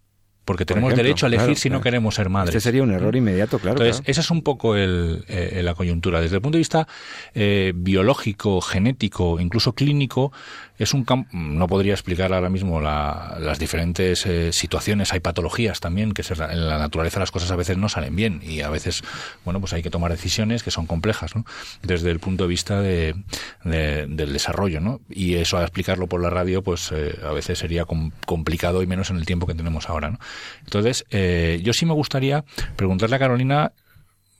[0.45, 2.55] porque tenemos derecho a elegir si no queremos ser madres.
[2.55, 3.77] Este sería un error inmediato, claro.
[3.81, 6.21] Entonces, esa es un poco el, eh, la coyuntura.
[6.21, 6.87] Desde el punto de vista
[7.33, 10.31] eh, biológico, genético, incluso clínico,
[10.77, 16.13] es un campo, no podría explicar ahora mismo las diferentes eh, situaciones, hay patologías también,
[16.13, 19.03] que en la naturaleza las cosas a veces no salen bien y a veces,
[19.45, 21.45] bueno, pues hay que tomar decisiones que son complejas, ¿no?
[21.83, 23.15] Desde el punto de vista de,
[23.63, 25.01] del desarrollo, ¿no?
[25.09, 27.85] Y eso a explicarlo por la radio, pues eh, a veces sería
[28.25, 30.19] complicado y menos en el tiempo que tenemos ahora, ¿no?
[30.61, 32.43] Entonces, eh, yo sí me gustaría
[32.75, 33.73] preguntarle a Carolina,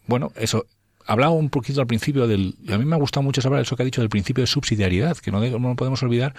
[0.07, 0.65] bueno, eso,
[1.05, 2.55] hablaba un poquito al principio del.
[2.69, 5.17] A mí me ha gustado mucho saber eso que ha dicho del principio de subsidiariedad,
[5.17, 6.33] que no, no podemos olvidar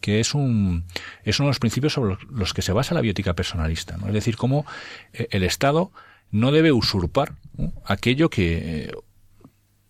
[0.00, 0.84] que es un
[1.24, 3.96] es uno de los principios sobre los que se basa la biótica personalista.
[3.96, 4.08] ¿no?
[4.08, 4.66] Es decir, cómo
[5.12, 5.90] eh, el Estado
[6.30, 7.34] no debe usurpar
[7.84, 8.92] aquello que eh,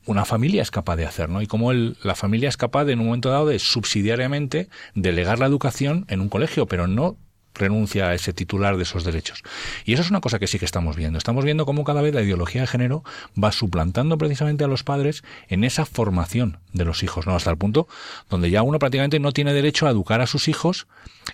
[0.06, 1.42] una familia es capaz de hacer, ¿no?
[1.42, 5.38] Y cómo el, la familia es capaz de, en un momento dado de subsidiariamente delegar
[5.38, 7.16] la educación en un colegio, pero no
[7.58, 9.42] renuncia a ese titular de esos derechos.
[9.84, 11.18] Y eso es una cosa que sí que estamos viendo.
[11.18, 13.04] Estamos viendo cómo cada vez la ideología de género
[13.42, 17.34] va suplantando precisamente a los padres en esa formación de los hijos, ¿no?
[17.34, 17.88] Hasta el punto
[18.28, 20.86] donde ya uno prácticamente no tiene derecho a educar a sus hijos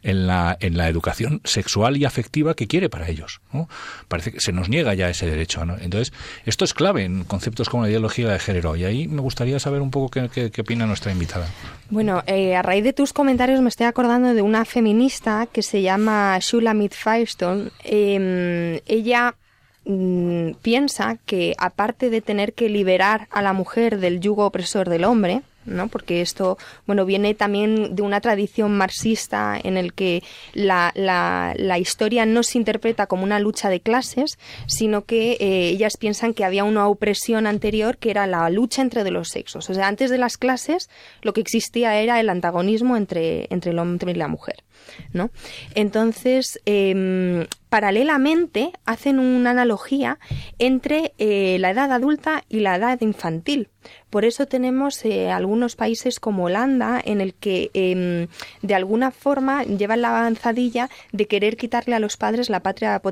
[0.02, 3.40] en la, en la educación sexual y afectiva que quiere para ellos.
[3.52, 3.68] ¿no?
[4.08, 5.64] Parece que se nos niega ya ese derecho.
[5.64, 5.76] ¿no?
[5.78, 6.12] Entonces,
[6.44, 8.76] esto es clave en conceptos como la ideología de género.
[8.76, 11.46] Y ahí me gustaría saber un poco qué, qué, opina nuestra invitada.
[11.90, 15.82] Bueno, eh, a raíz de tus comentarios me estoy acordando de una feminista que se
[15.82, 17.70] llama Shulamit Firestone.
[17.84, 19.34] Eh, ella
[19.84, 25.04] mm, piensa que aparte de tener que liberar a la mujer del yugo opresor del
[25.04, 25.88] hombre, ¿no?
[25.88, 30.92] Porque esto, bueno, viene también de una tradición marxista en el que la,
[31.78, 36.44] historia no se interpreta como una lucha de clases, sino que eh, ellas piensan que
[36.44, 39.68] había una opresión anterior que era la lucha entre los sexos.
[39.70, 40.88] O sea, antes de las clases
[41.22, 44.56] lo que existía era el antagonismo entre, entre el hombre y la mujer.
[45.12, 45.30] ¿No?
[45.74, 50.20] Entonces, em, paralelamente hacen una analogía
[50.60, 53.68] entre eh, la edad adulta y la edad infantil.
[54.10, 58.28] Por eso tenemos eh, algunos países como Holanda en el que em,
[58.62, 63.02] de alguna forma llevan la avanzadilla de querer quitarle a los padres la patria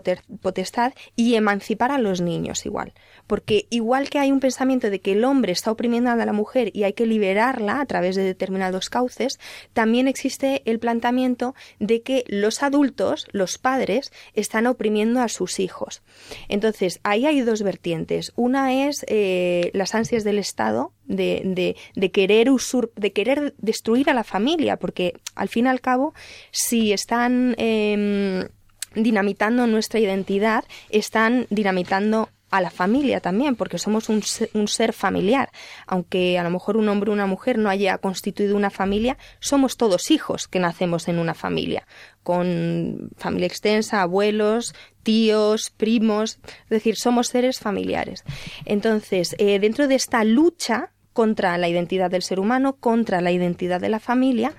[0.41, 2.93] potestad y emancipar a los niños igual.
[3.27, 6.71] Porque igual que hay un pensamiento de que el hombre está oprimiendo a la mujer
[6.73, 9.41] y hay que liberarla a través de determinados cauces,
[9.73, 16.03] también existe el planteamiento de que los adultos, los padres, están oprimiendo a sus hijos.
[16.49, 18.33] Entonces, ahí hay dos vertientes.
[18.37, 22.49] Una es eh, las ansias del Estado de, de, querer
[22.97, 26.15] de querer destruir a la familia, porque al fin y al cabo,
[26.51, 28.49] si están em,
[28.95, 35.51] dinamitando nuestra identidad, están dinamitando a la familia también, porque somos un ser, familiar.
[35.87, 39.79] Aunque a lo mejor un hombre o una mujer no haya constituido una familia, somos
[39.79, 41.87] todos hijos que nacemos en una familia,
[42.23, 48.23] con familia extensa, abuelos, tíos, primos, es decir, somos seres familiares.
[48.67, 53.81] Entonces, eh, dentro de esta lucha contra la identidad del ser humano, contra la identidad
[53.81, 54.53] de la familia,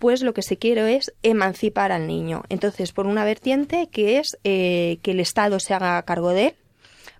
[0.00, 2.42] pues lo que se quiere es emancipar al niño.
[2.48, 6.54] Entonces, por una vertiente que es eh, que el Estado se haga cargo de él,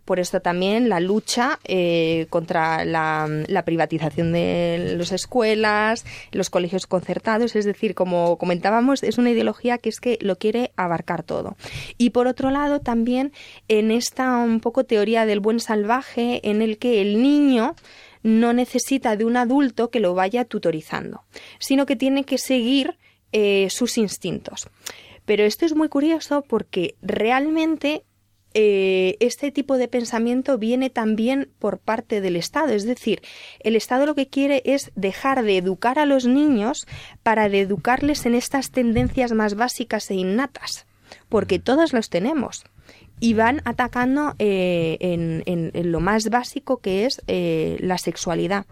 [0.07, 3.29] por esto también la lucha eh, contra la,
[3.67, 9.89] privatización de las escuelas, los colegios concertados, es decir, como comentábamos, es una ideología que
[9.89, 11.57] es que lo quiere abarcar todo.
[11.99, 13.33] Y por otro lado, también
[13.67, 17.75] en esta un poco teoría del buen salvaje, en el que el niño
[18.23, 21.23] no necesita de un adulto que lo vaya tutorizando,
[21.59, 22.97] sino que tiene que seguir
[23.33, 24.69] eh, sus instintos.
[25.25, 28.05] Pero esto es muy curioso porque realmente
[28.59, 32.73] eh, este tipo de pensamiento viene también por parte del Estado.
[32.73, 33.21] Es decir,
[33.61, 36.87] el Estado lo que quiere es dejar de educar a los niños
[37.23, 40.87] para de educarles en estas tendencias más básicas e innatas,
[41.29, 42.65] porque todos los tenemos.
[43.21, 48.65] Y van atacando eh, en, lo más básico que es eh, la sexualidad.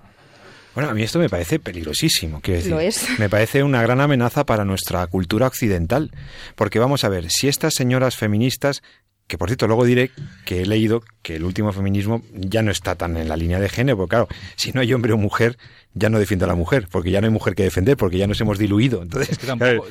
[0.74, 2.40] Bueno, a mí esto me parece peligrosísimo.
[2.40, 3.06] Quiero decir, Lo es.
[3.18, 6.10] Me parece una gran amenaza para nuestra cultura occidental.
[6.56, 8.82] Porque vamos a ver, si estas señoras feministas
[9.26, 10.10] que por cierto, luego diré
[10.44, 13.70] que he leído que el último feminismo ya no está tan en la línea de
[13.70, 15.56] género, porque claro, si no hay hombre o mujer,
[15.94, 18.26] ya no defiende a la mujer, porque ya no hay mujer que defender, porque ya
[18.26, 19.02] nos hemos diluido.
[19.02, 19.86] Entonces, es que tampoco,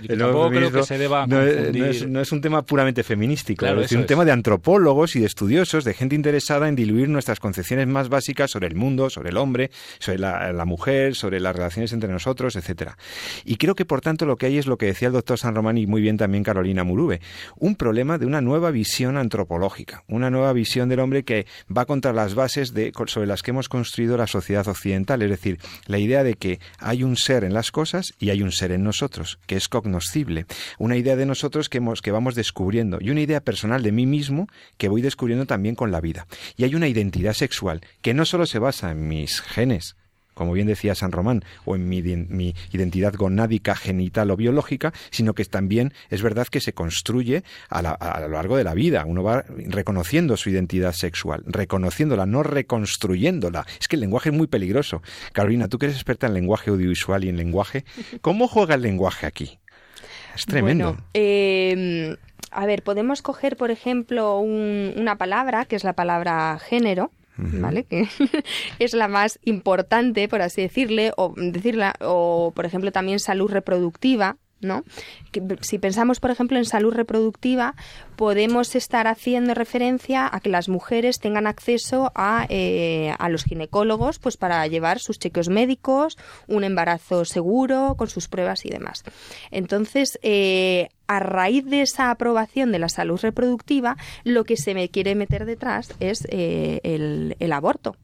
[0.49, 5.15] creo que se deba no, es, un tema puramente feminístico, es un tema de antropólogos
[5.15, 9.09] y de estudiosos, de gente interesada en diluir nuestras concepciones más básicas sobre el mundo,
[9.09, 12.97] sobre el hombre, sobre la, mujer, sobre las relaciones entre nosotros, etcétera.
[13.43, 15.55] Y creo que por tanto lo que hay es lo que decía el doctor San
[15.55, 17.21] Román y muy bien también Carolina Murube,
[17.57, 21.45] un problema de una nueva visión antropológica, una nueva visión del hombre que
[21.75, 22.73] va contra las bases
[23.07, 27.03] sobre las que hemos construido la sociedad occidental, es decir, la idea de que hay
[27.03, 30.45] un ser en las cosas y hay un ser en nosotros, que es cognoscible,
[30.77, 32.97] una idea de nosotros que, que vamos descubriendo.
[33.01, 34.47] Y una idea personal de mí mismo
[34.77, 36.27] que voy descubriendo también con la vida.
[36.57, 39.95] Y hay una identidad sexual que no solo se basa en mis genes,
[40.33, 45.45] como bien decía San Román, o en mi, identidad gonádica, genital o biológica, sino que
[45.45, 49.03] también es verdad que se construye a, lo largo de la vida.
[49.05, 53.65] Uno va reconociendo su identidad sexual, reconociéndola, no reconstruyéndola.
[53.79, 55.01] Es que el lenguaje es muy peligroso.
[55.31, 57.85] Carolina, tú que eres experta en lenguaje audiovisual y en lenguaje,
[58.21, 59.59] ¿cómo juega el lenguaje aquí?
[60.35, 60.97] Es tremendo.
[61.13, 62.15] Em,
[62.51, 67.85] a ver, podemos coger, por ejemplo, una palabra, que es la palabra género, ¿vale?
[67.85, 68.07] Que
[68.79, 74.37] es la más importante, por así decirle, o decirla, o por ejemplo también salud reproductiva,
[74.63, 74.83] ¿no?
[75.61, 77.75] si pensamos, por ejemplo, en salud reproductiva,
[78.15, 84.19] podemos estar haciendo referencia a que las mujeres tengan acceso a, eh, a los ginecólogos
[84.19, 89.03] pues para llevar sus chequeos médicos, un embarazo seguro, con sus pruebas y demás.
[89.51, 94.89] Entonces, eh, a raíz de esa aprobación de la salud reproductiva, lo que se me
[94.89, 97.95] quiere meter detrás es eh, el, el aborto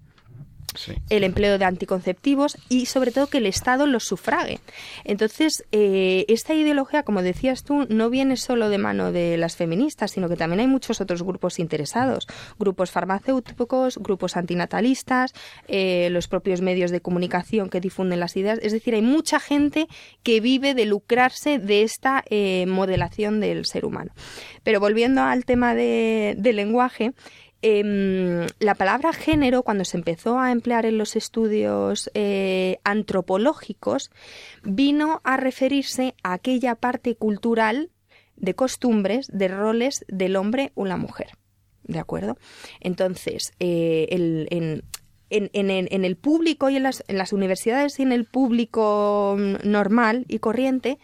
[1.09, 4.59] el empleo de anticonceptivos y sobre todo que el Estado los sufrague.
[5.03, 10.11] Entonces, eh, esta ideología, como decías tú, no viene solo de mano de las feministas,
[10.11, 12.27] sino que también hay muchos otros grupos interesados,
[12.57, 15.34] grupos farmacéuticos, grupos antinatalistas,
[15.67, 18.59] eh, los propios medios de comunicación que difunden las ideas.
[18.61, 19.88] Es decir, hay mucha gente
[20.23, 24.11] que vive de lucrarse de esta eh, modelación del ser humano.
[24.63, 27.13] Pero volviendo al tema de, del lenguaje,
[27.62, 34.12] Em, la palabra género, cuando se empezó a emplear en los estudios eh, antropológicos,
[34.64, 37.91] vino a referirse a aquella parte cultural
[38.38, 41.32] de costumbres, de roles del hombre o la mujer.
[41.84, 42.38] ¿De acuerdo?
[42.80, 49.36] Entonces, eh, en, el público y en las, en las universidades y en el público
[49.66, 50.97] normal y corriente,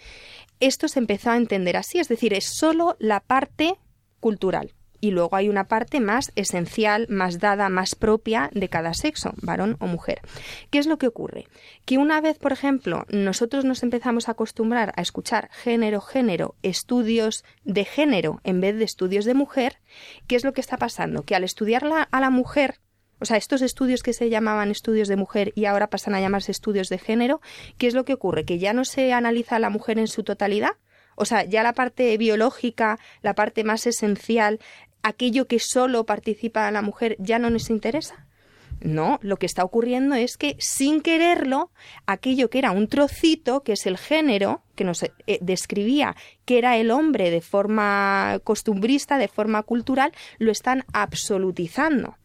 [0.61, 3.75] esto se empezó a entender así, es decir, es solo la parte
[4.21, 4.71] cultural
[5.01, 9.77] y luego hay una parte más esencial, más dada, más propia de cada sexo, varón
[9.79, 10.21] o mujer.
[10.69, 11.47] ¿Qué es lo que ocurre?
[11.85, 17.43] Que una vez, por ejemplo, nosotros nos empezamos a acostumbrar a escuchar género, género, estudios
[17.63, 19.77] de género en vez de estudios de mujer,
[20.27, 21.23] ¿qué es lo que está pasando?
[21.23, 22.79] Que al estudiarla a la mujer,
[23.19, 26.51] o sea, estos estudios que se llamaban estudios de mujer y ahora pasan a llamarse
[26.51, 27.41] estudios de género,
[27.77, 28.45] ¿qué es lo que ocurre?
[28.45, 30.71] Que ya no se analiza a la mujer en su totalidad,
[31.15, 34.59] o sea, ya la parte biológica, la parte más esencial,
[35.05, 38.25] aquello que solo participa la mujer ya no nos interesa.
[38.81, 41.71] No, lo que está ocurriendo es que sin quererlo,
[42.07, 46.75] aquello que era un trocito, que es el género, que nos eh, describía que era
[46.77, 52.17] el hombre de forma costumbrista, de forma cultural, lo están absolutizando.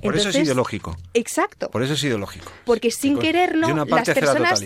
[0.00, 0.96] Por eso es ideológico.
[1.14, 1.70] Exacto.
[1.70, 2.50] Por eso es ideológico.
[2.64, 4.64] Porque sin quererlo, las personas,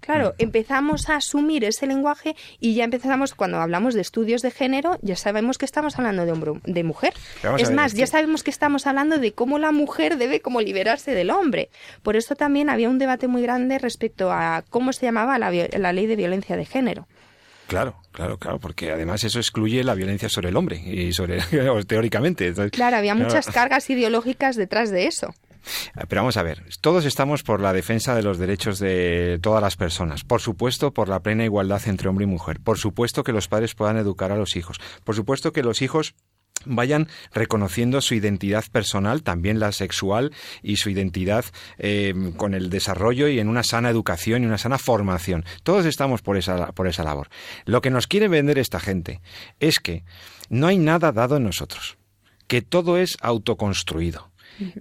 [0.00, 0.42] claro, mm.
[0.42, 5.16] empezamos a asumir ese lenguaje y ya empezamos, cuando hablamos de estudios de género, ya
[5.16, 7.14] sabemos que estamos hablando de hombre, de mujer.
[7.58, 11.30] Es más, ya sabemos que estamos hablando de cómo la mujer debe como liberarse del
[11.30, 11.70] hombre.
[12.02, 16.06] Por eso también había un debate muy grande respecto a cómo se llamaba la ley
[16.06, 17.06] de violencia de género.
[17.66, 21.40] Claro, claro, claro, porque además eso excluye la violencia sobre el hombre y sobre
[21.86, 22.52] teóricamente.
[22.70, 25.34] claro, había muchas cargas ideológicas detrás de eso.
[26.08, 29.76] Pero vamos a ver, todos estamos por la defensa de los derechos de todas las
[29.76, 33.48] personas, por supuesto por la plena igualdad entre hombre y mujer, por supuesto que los
[33.48, 36.14] padres puedan educar a los hijos, por supuesto que los hijos
[36.64, 40.32] vayan reconociendo su identidad personal, también la sexual,
[40.62, 41.44] y su identidad
[41.78, 45.44] eh, con el desarrollo y en una sana educación y una sana formación.
[45.62, 47.28] Todos estamos por esa, por esa labor.
[47.64, 49.20] Lo que nos quiere vender esta gente
[49.60, 50.04] es que
[50.48, 51.98] no hay nada dado en nosotros,
[52.46, 54.30] que todo es autoconstruido.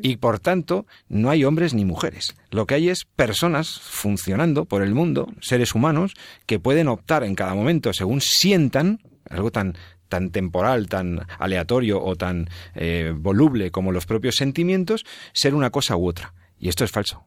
[0.02, 2.36] Y por tanto, no hay hombres ni mujeres.
[2.50, 6.14] Lo que hay es personas funcionando por el mundo, seres humanos,
[6.46, 9.76] que pueden optar en cada momento según sientan, algo tan
[10.10, 15.96] tan temporal, tan aleatorio o tan eh, voluble como los propios sentimientos, ser una cosa
[15.96, 16.34] u otra.
[16.60, 17.26] Y esto es falso.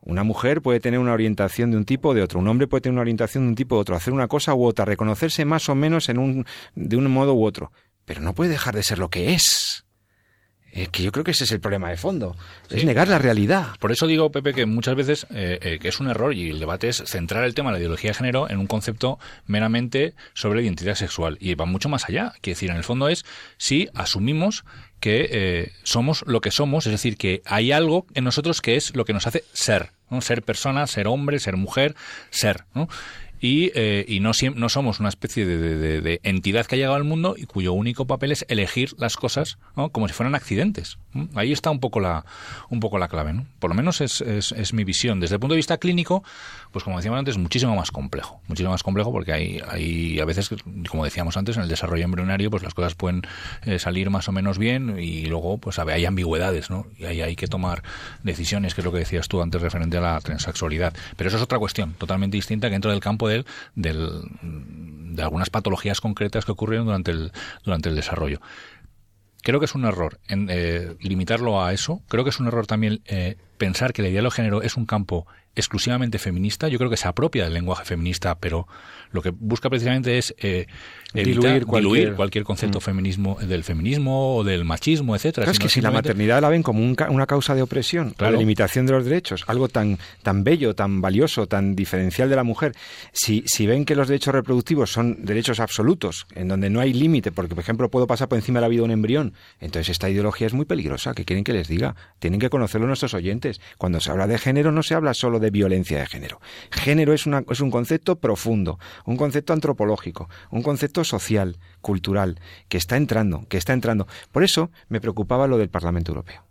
[0.00, 2.80] Una mujer puede tener una orientación de un tipo o de otro, un hombre puede
[2.80, 5.68] tener una orientación de un tipo u otro, hacer una cosa u otra, reconocerse más
[5.68, 6.44] o menos en un,
[6.74, 7.70] de un modo u otro,
[8.04, 9.84] pero no puede dejar de ser lo que es.
[10.72, 12.34] Es que yo creo que ese es el problema de fondo,
[12.70, 13.76] es negar la realidad.
[13.78, 16.60] Por eso digo, Pepe, que muchas veces eh, eh, que es un error y el
[16.60, 20.62] debate es centrar el tema de la ideología de género en un concepto meramente sobre
[20.62, 21.36] identidad sexual.
[21.40, 22.32] Y va mucho más allá.
[22.40, 23.26] Quiere decir, en el fondo es
[23.58, 24.64] si asumimos
[24.98, 28.96] que eh, somos lo que somos, es decir, que hay algo en nosotros que es
[28.96, 30.22] lo que nos hace ser, ¿no?
[30.22, 31.96] ser persona, ser hombre, ser mujer,
[32.30, 32.64] ser.
[32.72, 32.88] ¿no?
[33.42, 37.34] Y, eh, y no, no somos una especie de, entidad que ha llegado al mundo
[37.36, 39.58] y cuyo único papel es elegir las cosas
[39.90, 40.96] como si fueran accidentes.
[41.34, 42.24] Ahí está un poco la,
[42.70, 43.32] un poco la clave.
[43.32, 43.44] ¿no?
[43.58, 45.18] Por lo menos es, es, mi visión.
[45.18, 46.22] Desde el punto de vista clínico,
[46.70, 48.40] pues como decíamos antes, muchísimo más complejo.
[48.46, 50.48] Muchísimo más complejo porque hay, hay a veces,
[50.88, 53.22] como decíamos antes, en el desarrollo embrionario, pues las cosas pueden
[53.64, 56.86] eh, salir más o menos bien y luego pues hay ambigüedades, ¿no?
[56.96, 57.82] Y ahí hay que tomar
[58.22, 60.94] decisiones, que es lo que decías tú antes referente a la transexualidad.
[61.16, 63.31] Pero eso es otra cuestión, totalmente distinta que dentro del campo de
[63.74, 67.32] de algunas patologías concretas que ocurrieron durante el,
[67.64, 68.40] durante el desarrollo.
[69.42, 72.00] Creo que es un error en, eh, limitarlo a eso.
[72.08, 74.86] Creo que es un error también eh, pensar que la idea de género es un
[74.86, 75.26] campo
[75.56, 76.68] exclusivamente feminista.
[76.68, 78.68] Yo creo que se apropia del lenguaje feminista, pero
[79.10, 80.66] lo que busca precisamente es eh,
[81.14, 82.44] diluir, cualquier...
[82.44, 82.82] concepto mm.
[82.82, 85.50] feminismo del feminismo o del machismo, etcétera.
[85.50, 88.92] es que si la maternidad la ven como una causa de opresión, la limitación de
[88.92, 92.72] los derechos, algo tan tan bello, tan valioso, tan diferencial de la mujer,
[93.12, 97.32] si, si ven que los derechos reproductivos son derechos absolutos, en donde no hay límite,
[97.32, 100.10] porque por ejemplo puedo pasar por encima de la vida de un embrión, entonces esta
[100.10, 101.14] ideología es muy peligrosa.
[101.14, 101.94] ¿Qué quieren que les diga?
[102.18, 103.60] Tienen que conocerlo nuestros oyentes.
[103.78, 106.40] Cuando se habla de género no se habla solo de violencia de género.
[106.70, 112.78] Género es, una, es un concepto profundo, un concepto antropológico, un concepto social, cultural, que
[112.78, 114.06] está entrando, que está entrando.
[114.30, 116.44] Por eso me preocupaba lo del Parlamento Europeo.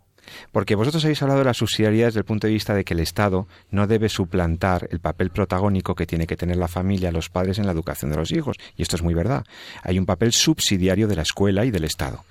[0.52, 3.00] Porque vosotros habéis hablado de la subsidiariedad desde el punto de vista de que el
[3.00, 7.58] Estado no debe suplantar el papel protagónico que tiene que tener la familia, los padres
[7.58, 8.56] en la educación de los hijos.
[8.76, 9.44] Y esto es muy verdad.
[9.82, 12.24] Hay un papel subsidiario de la escuela y del Estado.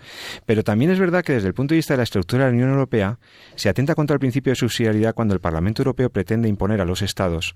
[0.45, 2.55] Pero también es verdad que desde el punto de vista de la estructura de la
[2.55, 3.19] Unión Europea
[3.55, 7.01] se atenta contra el principio de subsidiariedad cuando el Parlamento Europeo pretende imponer a los
[7.01, 7.55] Estados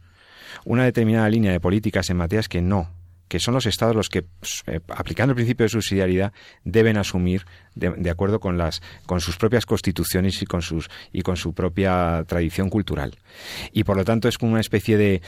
[0.64, 2.90] una determinada línea de políticas en materias que no
[3.28, 7.46] que son los estados los que, pues, eh, aplicando el principio de subsidiariedad, deben asumir
[7.76, 12.24] de, acuerdo con las con sus propias constituciones y con sus y con su propia
[12.28, 13.18] tradición cultural.
[13.72, 15.22] Y por lo tanto es como una especie de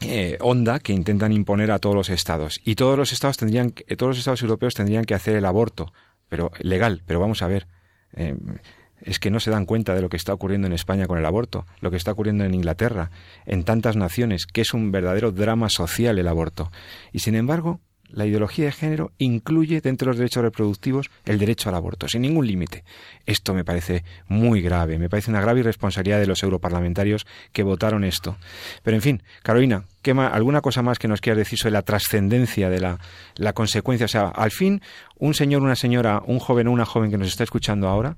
[0.00, 4.10] eh, onda que intentan imponer a todos los estados y todos los estados tendrían todos
[4.10, 5.90] los estados europeos tendrían que hacer el aborto
[6.28, 7.66] pero legal pero vamos a ver
[8.12, 8.36] eh,
[9.02, 11.26] es que no se dan cuenta de lo que está ocurriendo en España con el
[11.26, 13.10] aborto, lo que está ocurriendo en Inglaterra,
[13.44, 16.70] en tantas naciones, que es un verdadero drama social el aborto.
[17.12, 21.68] Y sin embargo, la ideología de género incluye dentro de los derechos reproductivos el derecho
[21.68, 22.84] al aborto, sin ningún límite.
[23.24, 28.04] Esto me parece muy grave, me parece una grave irresponsabilidad de los europarlamentarios que votaron
[28.04, 28.36] esto.
[28.82, 32.70] Pero en fin, Carolina, ¿qué ¿alguna cosa más que nos quieras decir sobre la trascendencia
[32.70, 33.00] de la,
[33.34, 34.04] la consecuencia?
[34.04, 34.82] O sea, al fin,
[35.18, 38.16] un señor, una señora, un joven o una joven que nos está escuchando ahora,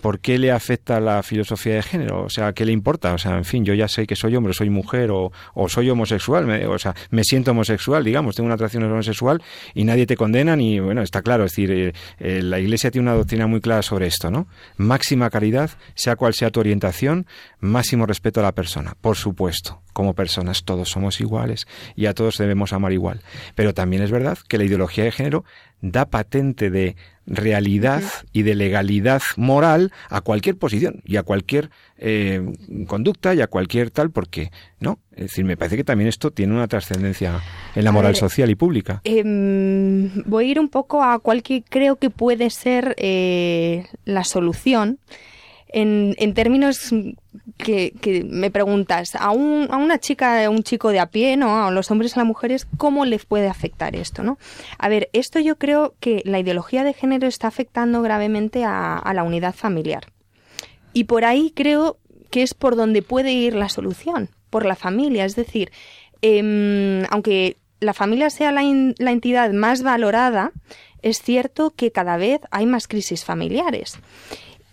[0.00, 2.24] ¿por qué le afecta la filosofía de género?
[2.24, 3.14] O sea, ¿qué le importa?
[3.14, 5.30] O sea, en fin, yo ya sé que soy hombre, soy mujer o,
[5.68, 9.42] soy homosexual, o sea, me siento homosexual, digamos, tengo una atracción homosexual
[9.74, 13.08] y nadie te condena ni, bueno, está claro, es decir, eh, eh, la Iglesia tiene
[13.08, 14.46] una doctrina muy clara sobre esto, ¿no?
[14.76, 17.26] Máxima caridad, sea cual sea tu orientación,
[17.60, 19.80] máximo respeto a la persona, por supuesto.
[19.92, 23.22] Como personas todos somos iguales y a todos debemos amar igual.
[23.56, 25.44] Pero también es verdad que la ideología de género
[25.82, 28.02] da patente de realidad
[28.32, 32.42] y de legalidad moral a cualquier posición y a cualquier eh,
[32.86, 34.50] conducta y a cualquier tal, porque,
[34.80, 34.98] ¿no?
[35.12, 37.40] Es decir, me parece que también esto tiene una trascendencia
[37.74, 39.00] en la moral social y pública.
[39.04, 44.24] Em, voy a ir un poco a cuál que creo que puede ser eh, la
[44.24, 44.98] solución
[45.68, 46.92] en, en términos
[47.60, 51.36] que, que, me preguntas, a, un, a una chica, a un chico de a pie,
[51.36, 51.66] ¿no?
[51.66, 54.38] A los hombres, a las mujeres, ¿cómo les puede afectar esto, no?
[54.78, 59.22] A ver, esto yo creo que la ideología de género está afectando gravemente a, la
[59.22, 60.06] unidad familiar.
[60.92, 61.98] Y por ahí creo
[62.30, 65.24] que es por donde puede ir la solución, por la familia.
[65.24, 65.72] Es decir,
[66.22, 68.62] eh, aunque la familia sea la,
[68.98, 70.52] la entidad más valorada,
[71.02, 73.98] es cierto que cada vez hay más crisis familiares.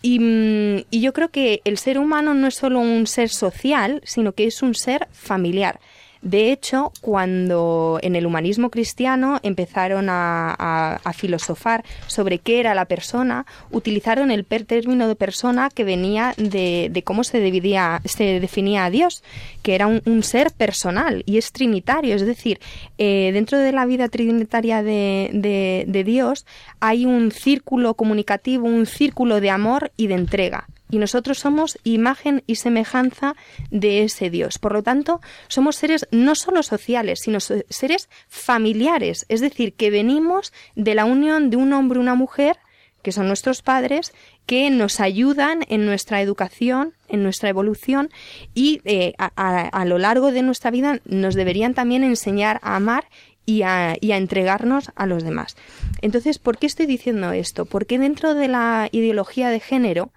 [0.03, 4.33] Mm, y, yo creo que el ser humano no es solo un ser social, sino
[4.33, 5.79] que es un ser familiar.
[6.21, 13.45] De hecho, cuando en el humanismo cristiano empezaron a, filosofar sobre qué era la persona,
[13.71, 19.23] utilizaron el término de persona que venía de, cómo se, dividía, se definía a Dios,
[19.63, 22.15] que era un, ser personal y es trinitario.
[22.15, 22.59] Es decir,
[22.97, 26.45] eh, dentro de la vida trinitaria de, de Dios
[26.79, 32.43] hay un círculo comunicativo, un círculo de amor y de entrega y nosotros somos imagen
[32.47, 33.35] y semejanza
[33.71, 34.57] de ese Dios.
[34.59, 40.53] Por lo tanto, somos seres no solo sociales, sino seres familiares, es decir, que venimos
[40.75, 42.57] de la unión de un hombre y una mujer,
[43.01, 44.13] que son nuestros padres,
[44.45, 48.09] que nos ayudan en nuestra educación, en nuestra evolución
[48.53, 53.05] y eh, a, lo largo de nuestra vida nos deberían también enseñar a amar
[53.45, 55.55] y a, y a, entregarnos a los demás.
[56.01, 57.65] Entonces, ¿por qué estoy diciendo esto?
[57.65, 60.11] Porque dentro de la ideología de género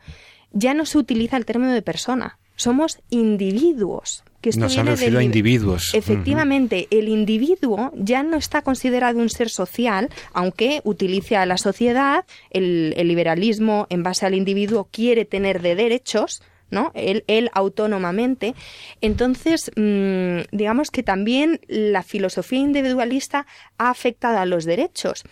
[0.53, 4.23] ya no se utiliza el término de persona, somos individuos.
[4.43, 5.95] Que Nos han referido a individuos.
[5.95, 12.25] Efectivamente, el individuo ya no está considerado un ser social, aunque utilice a la sociedad,
[12.51, 16.91] el, liberalismo en base al individuo quiere tener de derechos, ¿no?
[16.95, 18.55] Él, él autónomamente.
[19.03, 23.47] Entonces, mm, digamos que también la filosofía individualista
[23.77, 25.25] ha afectado a los derechos.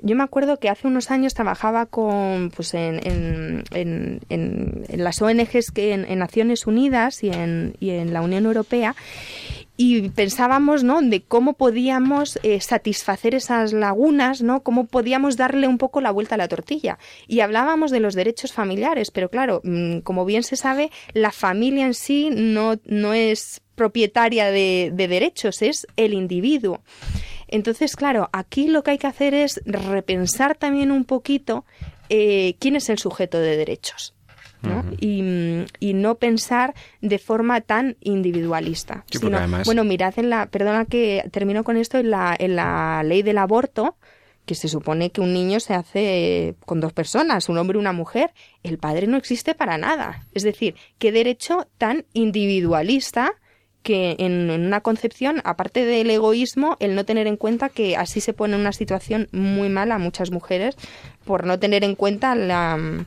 [0.00, 3.64] Yo me acuerdo que hace unos años trabajaba con, pues en,
[4.90, 8.94] las ONGs que en, Naciones Unidas y en, la Unión Europea
[9.78, 11.02] y pensábamos ¿no?
[11.02, 14.62] de cómo podíamos eh, satisfacer esas lagunas, ¿no?
[14.62, 16.98] cómo podíamos darle un poco la vuelta a la tortilla.
[17.26, 21.86] Y hablábamos de los derechos familiares, pero claro, mm, como bien se sabe, la familia
[21.86, 26.80] en sí no, no es propietaria de derechos, es el individuo.
[27.48, 31.64] Entonces, claro, aquí lo que hay que hacer es repensar también un poquito
[32.08, 34.12] eh, quién es el sujeto de derechos.
[34.62, 34.84] ¿no?
[34.98, 39.04] y, no pensar de forma tan individualista.
[39.64, 43.38] Bueno, mirad en la, perdona que termino con esto, en la, en la ley del
[43.38, 43.96] aborto,
[44.44, 47.92] que se supone que un niño se hace con dos personas, un hombre y una
[47.92, 48.32] mujer,
[48.62, 50.26] el padre no existe para nada.
[50.32, 53.34] Es decir, qué derecho tan individualista
[53.86, 58.32] que en, una concepción, aparte del egoísmo, el no tener en cuenta que así se
[58.32, 60.74] pone en una situación muy mala a muchas mujeres
[61.24, 63.06] por no tener en cuenta la,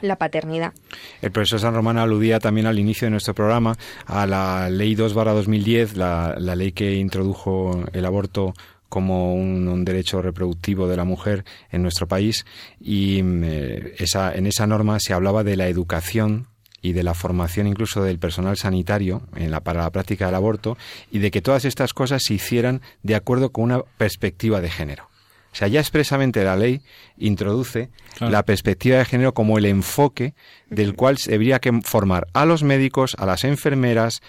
[0.00, 0.72] la paternidad.
[1.20, 5.12] El profesor San Román aludía también al inicio de nuestro programa a la Ley 2
[5.12, 8.54] 2010, la, la ley que introdujo el aborto
[8.88, 12.46] como un, derecho reproductivo de la mujer en nuestro país
[12.80, 16.46] y eh, esa, en esa norma se hablaba de la educación
[16.84, 20.76] y de la formación incluso del personal sanitario en la, para la práctica del aborto
[21.10, 25.08] y de que todas estas cosas se hicieran de acuerdo con una perspectiva de género.
[25.50, 26.82] O sea, ya expresamente la ley
[27.16, 27.88] introduce
[28.20, 30.34] la perspectiva de género como el enfoque
[30.68, 34.20] del cual se debería que formar a los médicos, a las enfermeras,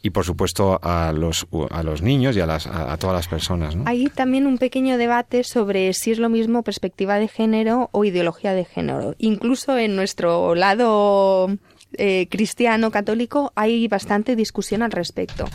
[0.00, 3.74] y por supuesto a los, a los niños y a, las, a, todas las personas.
[3.74, 3.82] ¿no?
[3.86, 8.52] Hay también un pequeño debate sobre si es lo mismo perspectiva de género o ideología
[8.52, 9.16] de género.
[9.18, 11.48] Incluso en nuestro lado
[11.94, 15.46] eh, cristiano católico hay bastante discusión al respecto.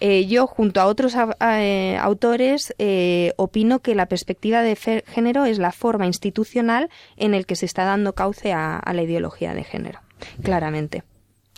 [0.00, 2.74] Eh, yo, junto a otros eh, autores,
[3.36, 7.84] opino que la perspectiva de género es la forma institucional en el que se está
[7.84, 10.00] dando cauce a la ideología de género,
[10.42, 11.04] claramente.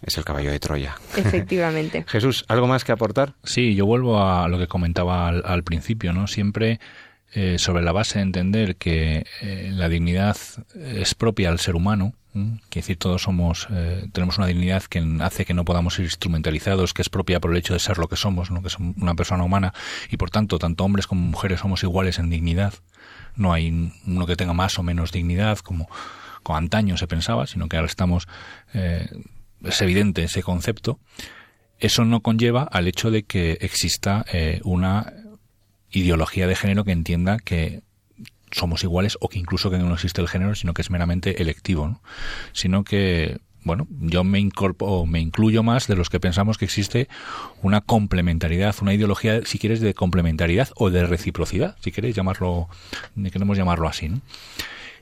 [0.02, 0.96] Es el caballo de Troya.
[1.16, 2.04] Efectivamente.
[2.08, 3.34] Jesús, ¿algo más que aportar?
[3.44, 6.26] Sí, yo vuelvo a lo que comentaba al, principio, ¿no?
[6.26, 6.80] Siempre
[7.32, 10.36] eh, sobre la base de entender que eh, la dignidad
[10.74, 12.12] es propia al ser humano,
[12.70, 16.94] que decir, todos somos, eh, tenemos una dignidad que hace que no podamos ser instrumentalizados,
[16.94, 18.62] que es propia por el hecho de ser lo que somos, ¿no?
[18.62, 19.72] que somos una persona humana,
[20.10, 22.74] y por tanto, tanto hombres como mujeres somos iguales en dignidad.
[23.34, 25.88] No hay uno que tenga más o menos dignidad, como
[26.42, 28.28] con antaño se pensaba, sino que ahora estamos
[28.72, 30.98] es evidente ese concepto,
[31.78, 35.12] eso no conlleva al hecho de que exista eh, una
[35.90, 37.82] ideología de género que entienda que
[38.56, 41.88] somos iguales o que incluso que no existe el género, sino que es meramente electivo,
[41.88, 42.02] ¿no?
[42.52, 47.08] sino que bueno, yo me incorporo, me incluyo más de los que pensamos que existe
[47.62, 52.68] una complementariedad, una ideología, si quieres, de complementariedad o de reciprocidad, si queréis llamarlo,
[53.32, 54.08] queremos llamarlo así.
[54.08, 54.20] ¿no?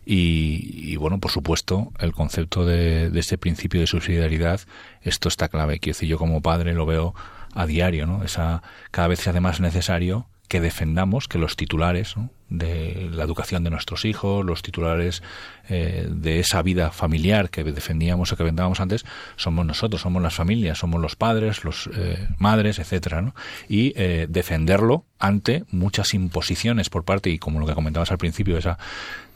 [0.06, 4.60] Y, bueno, por supuesto, el concepto de, de este principio de subsidiariedad,
[5.02, 5.78] esto está clave.
[5.78, 7.14] Quiero decir, yo como padre lo veo
[7.54, 8.22] a diario, ¿no?
[8.24, 12.14] Esa, cada vez se hace más necesario que defendamos que los titulares
[12.58, 15.22] de la educación de nuestros hijos, los titulares
[15.68, 19.04] eh, de esa vida familiar que defendíamos o que vendábamos antes,
[19.36, 23.34] somos nosotros, somos las familias, somos los padres, los eh, madres, etcétera, ¿no?
[23.68, 28.58] Y eh, defenderlo ante muchas imposiciones por parte y como lo que comentabas al principio,
[28.58, 28.78] esa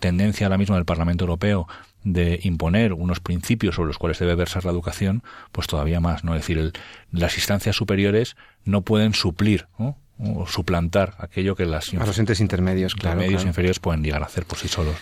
[0.00, 1.66] tendencia ahora mismo del Parlamento Europeo
[2.04, 6.34] de imponer unos principios sobre los cuales debe versar la educación, pues todavía más, ¿no?
[6.34, 6.72] Es decir,
[7.10, 9.96] las instancias superiores no pueden suplir, ¿no?
[10.18, 14.26] O suplantar aquello que las a los entes intermedios, claro, medios inferiores pueden llegar a
[14.26, 14.96] hacer por sí solos.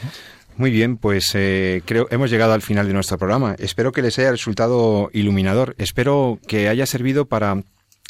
[0.56, 3.56] Muy bien, pues eh, creo hemos llegado al final de nuestro programa.
[3.58, 5.74] Espero que les haya resultado iluminador.
[5.78, 7.62] Espero que haya servido para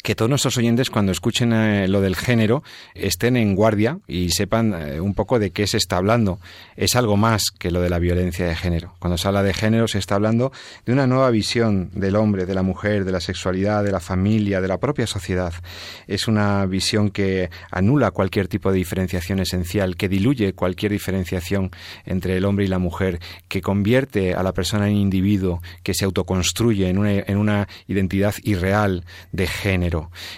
[0.07, 2.63] que todos nuestros oyentes cuando escuchen eh, lo del género
[2.95, 6.39] estén en guardia y sepan eh, un poco de qué se está hablando.
[6.77, 8.93] Es algo más que lo de la violencia de género.
[8.99, 10.53] Cuando se habla de género se está hablando
[10.85, 14.61] de una nueva visión del hombre, de la mujer, de la sexualidad, de la familia,
[14.61, 15.53] de la propia sociedad.
[16.07, 21.69] Es una visión que anula cualquier tipo de diferenciación esencial, que diluye cualquier diferenciación
[22.05, 26.05] entre el hombre y la mujer, que convierte a la persona en individuo, que se
[26.05, 29.03] autoconstruye en una, en una identidad irreal
[29.33, 29.96] de género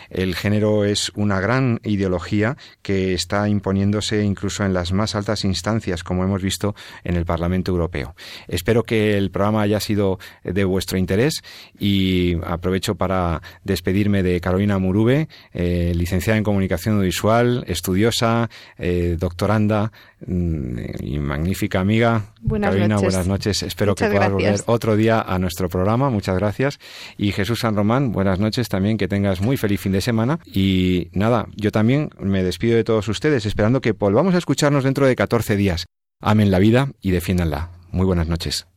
[0.10, 6.04] el género es una gran ideología que está imponiéndose incluso en las más altas instancias,
[6.04, 8.16] como hemos visto en el Parlamento Europeo.
[8.48, 11.42] Espero que el programa haya sido de vuestro interés
[11.78, 19.92] y aprovecho para despedirme de Carolina Murube, eh, licenciada en Comunicación Audiovisual, estudiosa, eh, doctoranda
[20.28, 22.34] y magnífica amiga.
[22.42, 23.14] Buenas Carolina, noches.
[23.14, 23.64] buenas noches.
[23.64, 26.10] Espero que puedas volver otro día a nuestro programa.
[26.10, 26.80] Muchas gracias.
[27.18, 28.98] Y Jesús San Román, buenas noches también.
[28.98, 30.40] Que tengas muy feliz fin de semana.
[30.46, 35.08] Y nada, yo también me despido de todos ustedes esperando que volvamos a escucharnos dentro
[35.08, 35.86] de 14 días.
[36.22, 37.70] Amen la vida y defiéndanla.
[37.92, 38.68] Muy buenas noches.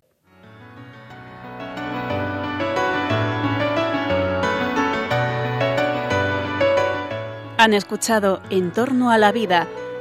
[7.58, 9.68] Han escuchado En torno a la vida